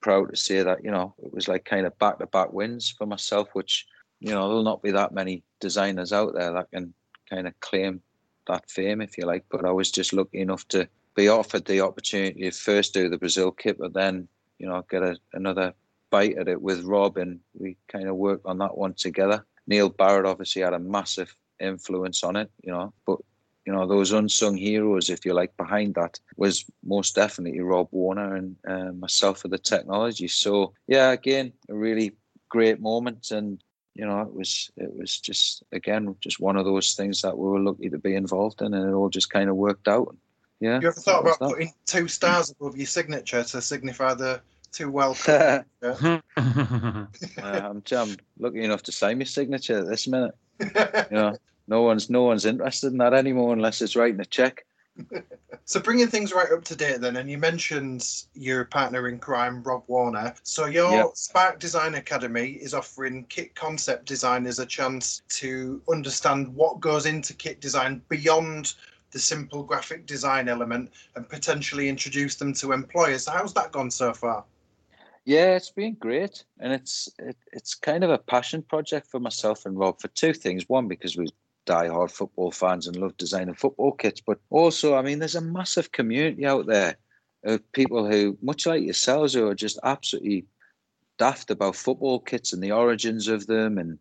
[0.00, 3.48] proud to say that you know it was like kind of back-to-back wins for myself,
[3.52, 3.86] which
[4.18, 6.92] you know there'll not be that many designers out there that can
[7.30, 8.02] kind of claim
[8.46, 9.44] that fame, if you like.
[9.50, 13.18] But I was just lucky enough to be offered the opportunity to first do the
[13.18, 14.28] Brazil kit, but then
[14.58, 15.72] you know get a, another
[16.10, 19.44] bite at it with Rob, and we kind of worked on that one together.
[19.66, 23.18] Neil Barrett obviously had a massive influence on it, you know, but
[23.64, 28.36] you know those unsung heroes, if you like, behind that was most definitely Rob Warner
[28.36, 30.28] and uh, myself for the technology.
[30.28, 32.12] So yeah, again, a really
[32.48, 33.62] great moment, and
[33.96, 37.48] you know, it was it was just again just one of those things that we
[37.48, 40.14] were lucky to be involved in, and it all just kind of worked out.
[40.60, 40.80] Yeah.
[40.80, 41.48] You ever thought about that.
[41.50, 44.40] putting two stars above your signature to signify the
[44.72, 45.16] two well.
[47.38, 50.34] Uh, I'm, I'm lucky enough to sign my signature at this minute.
[50.60, 51.36] You know,
[51.66, 54.65] no one's no one's interested in that anymore unless it's writing a check.
[55.64, 59.62] So bringing things right up to date then, and you mentioned your partner in crime,
[59.62, 60.34] Rob Warner.
[60.42, 61.10] So your Yep.
[61.14, 67.34] Spark Design Academy is offering kit concept designers a chance to understand what goes into
[67.34, 68.74] kit design beyond
[69.12, 73.26] the simple graphic design element and potentially introduce them to employers.
[73.26, 74.44] How's that gone so far?
[75.24, 79.66] Yeah, it's been great, and it's it, it's kind of a passion project for myself
[79.66, 80.68] and Rob for two things.
[80.68, 81.26] One, because we're
[81.66, 85.92] die-hard football fans and love designing football kits, but also, I mean, there's a massive
[85.92, 86.96] community out there
[87.44, 90.46] of people who, much like yourselves, who are just absolutely
[91.18, 93.98] daft about football kits and the origins of them, and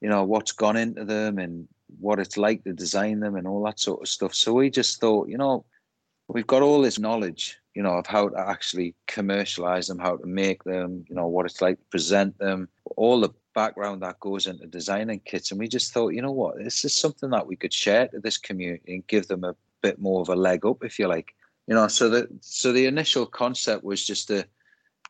[0.00, 1.66] you know what's gone into them and
[2.00, 4.34] what it's like to design them and all that sort of stuff.
[4.34, 5.64] So we just thought, you know,
[6.28, 10.26] we've got all this knowledge, you know, of how to actually commercialize them, how to
[10.26, 14.46] make them, you know, what it's like to present them, all the background that goes
[14.46, 15.50] into designing kits.
[15.50, 18.20] And we just thought, you know what, this is something that we could share to
[18.20, 21.34] this community and give them a bit more of a leg up, if you like.
[21.66, 24.46] You know, so that so the initial concept was just to,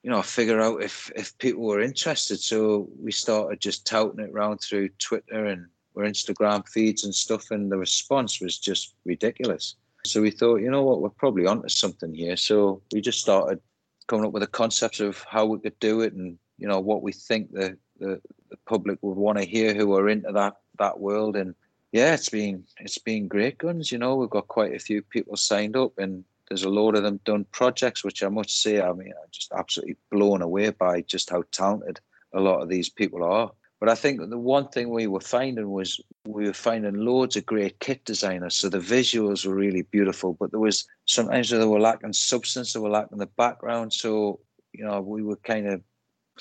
[0.03, 2.41] you know, figure out if if people were interested.
[2.41, 5.67] So we started just touting it around through Twitter and
[5.97, 9.77] our Instagram feeds and stuff, and the response was just ridiculous.
[10.05, 12.37] So we thought, you know what, we're probably onto something here.
[12.37, 13.61] So we just started
[14.09, 17.03] coming up with the concepts of how we could do it and you know what
[17.03, 18.21] we think the the,
[18.51, 21.37] the public would want to hear who are into that that world.
[21.37, 21.55] And
[21.93, 24.17] yeah it's been it's been great guns you know.
[24.17, 27.45] We've got quite a few people signed up and there's a load of them done
[27.53, 31.43] projects which i must say i mean i'm just absolutely blown away by just how
[31.53, 32.01] talented
[32.33, 33.51] a lot of these people are.
[33.81, 37.47] But i think the one thing we were finding was we were finding loads of
[37.47, 41.81] great kit designers so the visuals were really beautiful but there was sometimes they were
[41.81, 43.93] lacking substance they were lacking the background.
[43.93, 44.41] So
[44.73, 45.81] you know we were kind of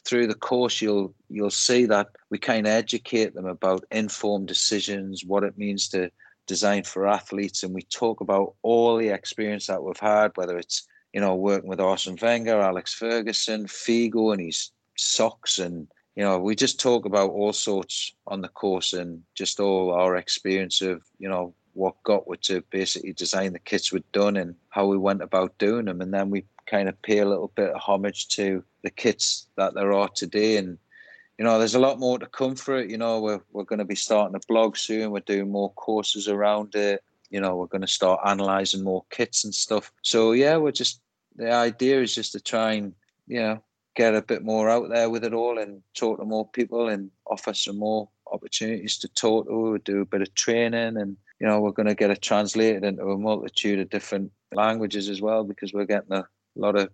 [0.08, 5.26] through the course you'll you'll see that we kind of educate them about informed decisions
[5.26, 6.10] what it means to
[6.46, 10.88] design for athletes and we talk about all the experience that we've had whether it's
[11.14, 16.40] you know working with Arsene Wenger Alex Ferguson Figo and his socks and you know
[16.40, 21.04] we just talk about all sorts on the course and just all our experience of
[21.20, 24.98] you know what got we to basically design the kits we'd done and how we
[24.98, 26.02] went about doing them.
[26.02, 29.74] And then we kind of pay a little bit of homage to the kits that
[29.74, 30.56] there are today.
[30.56, 30.78] And
[31.38, 32.90] you know there's a lot more to come for it.
[32.90, 35.12] You know we're, we're going to be starting a blog soon.
[35.12, 37.04] We're doing more courses around it.
[37.30, 39.92] You know we're going to start analyzing more kits and stuff.
[40.02, 41.02] So yeah we're just
[41.36, 42.94] the idea is just to try and
[43.28, 43.62] you know
[43.96, 47.12] get a bit more out there with it all and talk to more people and
[47.26, 51.60] offer some more opportunities to talk to do a bit of training and you know
[51.60, 55.74] we're going to get it translated into a multitude of different languages as well because
[55.74, 56.90] we're getting a lot of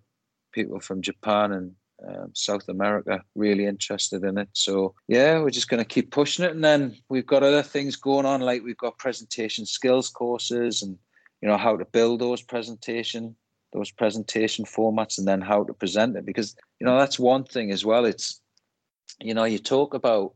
[0.54, 1.74] people from Japan and
[2.06, 4.48] um, South America really interested in it.
[4.52, 7.96] So yeah, we're just going to keep pushing it, and then we've got other things
[7.96, 10.98] going on, like we've got presentation skills courses, and
[11.40, 13.36] you know how to build those presentation
[13.72, 16.26] those presentation formats, and then how to present it.
[16.26, 18.04] Because you know that's one thing as well.
[18.04, 18.40] It's
[19.20, 20.34] you know you talk about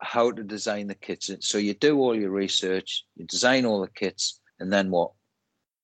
[0.00, 1.30] how to design the kits.
[1.40, 5.12] So you do all your research, you design all the kits, and then what?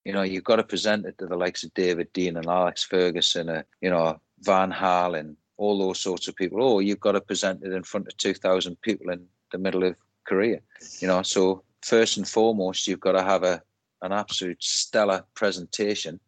[0.04, 2.82] You know, you've got to present it to the likes of David Dein and Alex
[2.82, 6.62] Ferguson, uh, you know, Van Gaal and all those sorts of people.
[6.62, 9.96] Oh, you've got to present it in front of 2,000 people in the middle of
[10.26, 10.60] Korea.
[10.98, 13.62] You know, so first and foremost, you've got to have a
[14.02, 16.18] an absolute stellar presentation.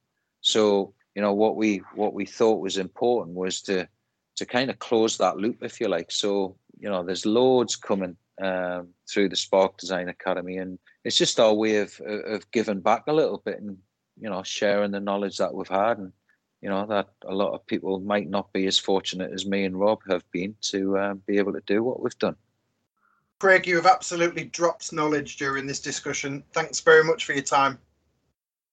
[0.41, 3.89] So, you know, what we what we thought was important was to
[4.37, 6.11] to kind of close that loop, if you like.
[6.11, 11.41] So, you know, there's loads coming um, through the Spark Design Academy, and it's just
[11.41, 13.77] our way of of giving back a little bit and
[14.21, 16.13] you know sharing the knowledge that we've had, and
[16.65, 19.79] you know that a lot of people might not be as fortunate as me and
[19.79, 22.37] Rob have been to um, be able to do what we've done.
[23.39, 26.43] Craig, you have absolutely dropped knowledge during this discussion.
[26.55, 27.79] Thanks very much for your time.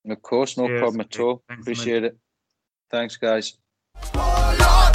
[0.10, 1.44] Of course, no Cheers, problem at all.
[1.50, 2.18] Thanks a Appreciate it.
[2.90, 3.58] Thanks, guys.
[4.16, 4.92] Oh Lord,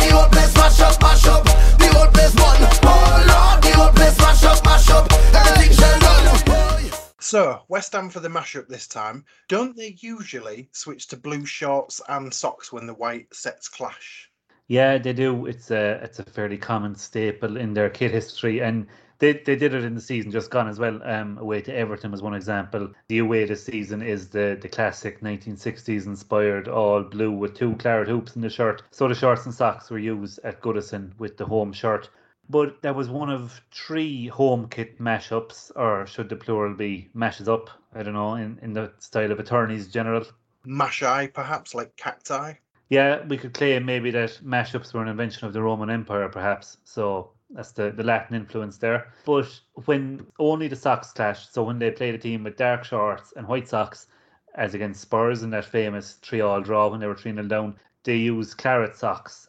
[7.26, 9.24] So, West Ham for the mashup this time.
[9.48, 14.30] Don't they usually switch to blue shorts and socks when the white sets clash?
[14.68, 15.46] Yeah, they do.
[15.46, 18.86] It's a it's a fairly common staple in their kit history, and
[19.18, 21.02] they they did it in the season just gone as well.
[21.02, 22.92] Um, away to Everton was one example.
[23.08, 28.06] The away this season is the the classic 1960s inspired all blue with two claret
[28.06, 28.84] hoops in the shirt.
[28.92, 32.08] So the shorts and socks were used at Goodison with the home shirt.
[32.48, 37.48] But that was one of three home kit mashups, or should the plural be mashes
[37.48, 37.70] up?
[37.94, 40.24] I don't know, in, in the style of attorneys general.
[40.64, 42.54] Mash eye, perhaps, like cacti?
[42.88, 46.78] Yeah, we could claim maybe that mashups were an invention of the Roman Empire, perhaps.
[46.84, 49.12] So that's the, the Latin influence there.
[49.24, 49.48] But
[49.86, 53.48] when only the socks clashed, so when they played a team with dark shorts and
[53.48, 54.06] white socks,
[54.54, 57.76] as against Spurs in that famous three all draw when they were 3 0 down,
[58.04, 59.45] they used claret socks.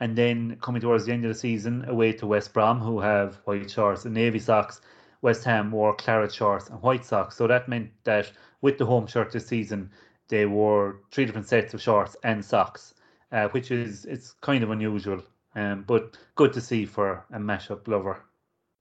[0.00, 3.36] And then coming towards the end of the season, away to West Brom, who have
[3.44, 4.80] white shorts and navy socks,
[5.22, 7.36] West Ham wore claret shorts and white socks.
[7.36, 8.30] So that meant that
[8.60, 9.90] with the home shirt this season,
[10.28, 12.94] they wore three different sets of shorts and socks,
[13.32, 15.22] uh, which is it's kind of unusual,
[15.56, 18.22] um, but good to see for a mashup lover.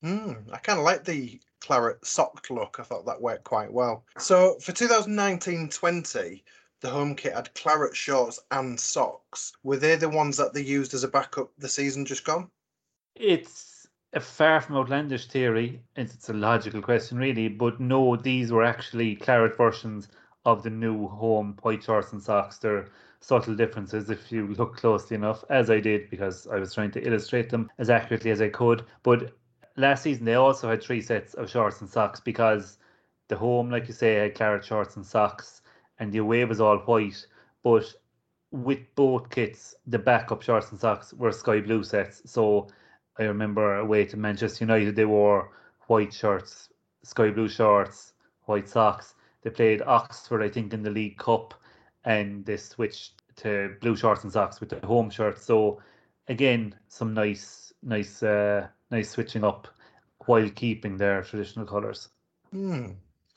[0.03, 2.77] Mm, I kind of like the claret socked look.
[2.79, 4.05] I thought that worked quite well.
[4.19, 6.43] So for 2019-20,
[6.81, 9.53] the home kit had claret shorts and socks.
[9.63, 12.49] Were they the ones that they used as a backup the season just gone?
[13.15, 15.81] It's a far from outlandish theory.
[15.95, 17.47] It's, it's a logical question, really.
[17.47, 20.07] But no, these were actually claret versions
[20.45, 22.57] of the new home white shorts and socks.
[22.57, 22.87] They're
[23.19, 27.05] subtle differences if you look closely enough, as I did because I was trying to
[27.05, 28.85] illustrate them as accurately as I could.
[29.03, 29.33] But
[29.75, 32.77] last season they also had three sets of shorts and socks because
[33.27, 35.61] the home, like you say, had claret shorts and socks,
[35.99, 37.25] and the away was all white.
[37.63, 37.93] But
[38.51, 42.21] with both kits, the backup shorts and socks were sky blue sets.
[42.25, 42.67] So
[43.17, 45.51] I remember away to Manchester United, they wore
[45.87, 46.69] white shirts,
[47.03, 48.13] sky blue shorts,
[48.45, 49.15] white socks.
[49.41, 51.53] They played Oxford, I think, in the League Cup,
[52.05, 55.39] and they switched to blue shorts and socks with the home shirt.
[55.39, 55.81] So
[56.27, 59.67] again, some nice, nice, uh, nice switching up
[60.25, 62.09] while keeping their traditional colours.
[62.51, 62.91] Hmm.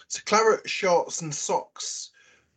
[0.08, 2.10] So claret shorts and socks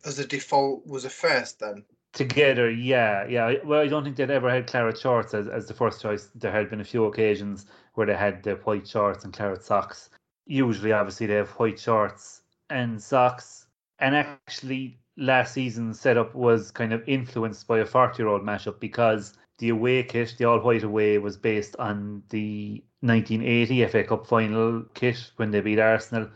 [0.04, 1.84] as a default was a first then.
[2.12, 3.54] Together, yeah, yeah.
[3.64, 6.30] Well, I don't think they'd ever had claret shorts as, as the first choice.
[6.34, 10.10] There had been a few occasions where they had the white shorts and claret socks.
[10.46, 13.66] Usually, obviously, they have white shorts and socks.
[13.98, 18.78] And actually, last season's setup was kind of influenced by a 40 year old mashup
[18.78, 24.26] because the away kit, the all white away, was based on the 1980 FA Cup
[24.26, 26.28] final kit when they beat Arsenal.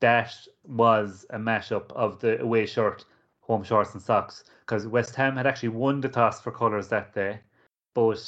[0.00, 0.34] That
[0.64, 3.04] was a mashup of the away shirt,
[3.40, 7.14] home shorts, and socks because West Ham had actually won the toss for colours that
[7.14, 7.40] day,
[7.94, 8.22] but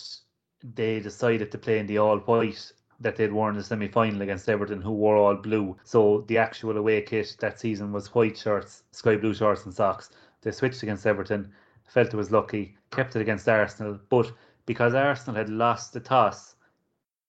[0.63, 4.23] they decided to play in the all white that they'd worn in the semi final
[4.23, 5.77] against Everton, who wore all blue.
[5.85, 10.11] So the actual away kit that season was white shirts, sky blue shorts, and socks.
[10.43, 11.53] They switched against Everton,
[11.87, 14.33] felt it was lucky, kept it against Arsenal, but
[14.65, 16.55] because Arsenal had lost the toss,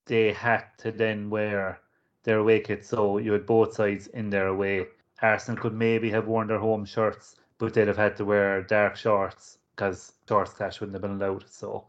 [0.06, 1.81] they had to then wear
[2.24, 2.86] their away kit.
[2.86, 4.88] So you had both sides in their away.
[5.22, 8.96] Arsenal could maybe have worn their home shirts, but they'd have had to wear dark
[8.96, 11.46] shorts because shorts clash wouldn't have been allowed.
[11.50, 11.86] So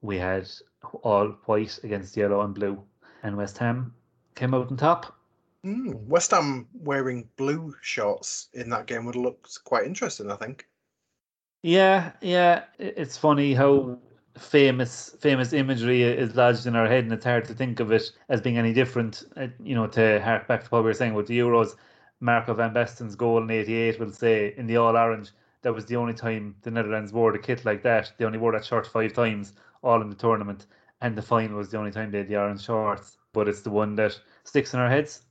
[0.00, 0.48] we had
[1.02, 2.82] all white against yellow and blue
[3.22, 3.94] and West Ham
[4.34, 5.16] came out on top.
[5.64, 10.36] Mm, West Ham wearing blue shorts in that game would have looked quite interesting, I
[10.36, 10.66] think.
[11.62, 12.64] Yeah, yeah.
[12.78, 13.98] It's funny how
[14.38, 18.10] famous famous imagery is lodged in our head, and it's hard to think of it
[18.28, 19.24] as being any different.
[19.36, 21.76] Uh, you know, to hark back to what we were saying with the Euros,
[22.20, 25.30] Marco van Basten's goal in '88 will say in the all orange.
[25.62, 28.12] That was the only time the Netherlands wore the kit like that.
[28.18, 29.52] They only wore that shirt five times,
[29.82, 30.66] all in the tournament
[31.02, 33.18] and the final was the only time they had the orange shorts.
[33.34, 35.22] But it's the one that sticks in our heads.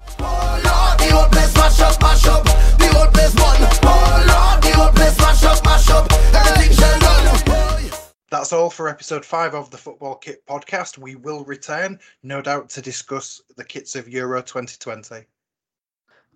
[8.32, 10.98] That's all for episode five of the Football Kit podcast.
[10.98, 15.26] We will return, no doubt, to discuss the kits of Euro 2020.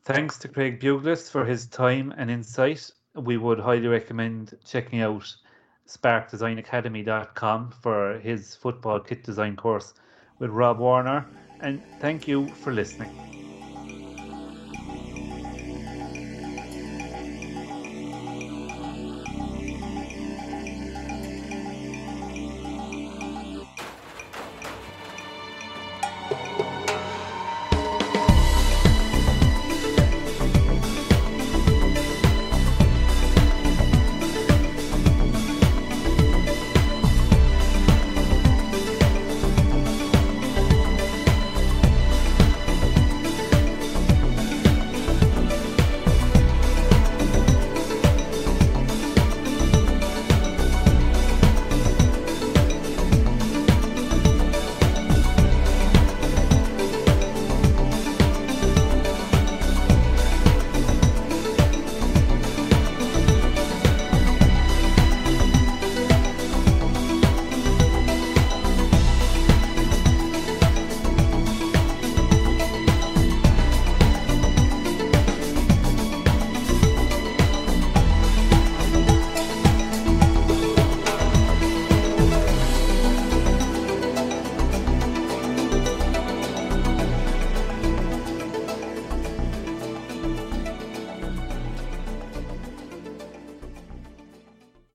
[0.03, 2.91] Thanks to Craig Buglass for his time and insight.
[3.15, 5.33] We would highly recommend checking out
[5.87, 9.93] sparkdesignacademy.com for his football kit design course
[10.39, 11.25] with Rob Warner.
[11.61, 13.54] And thank you for listening.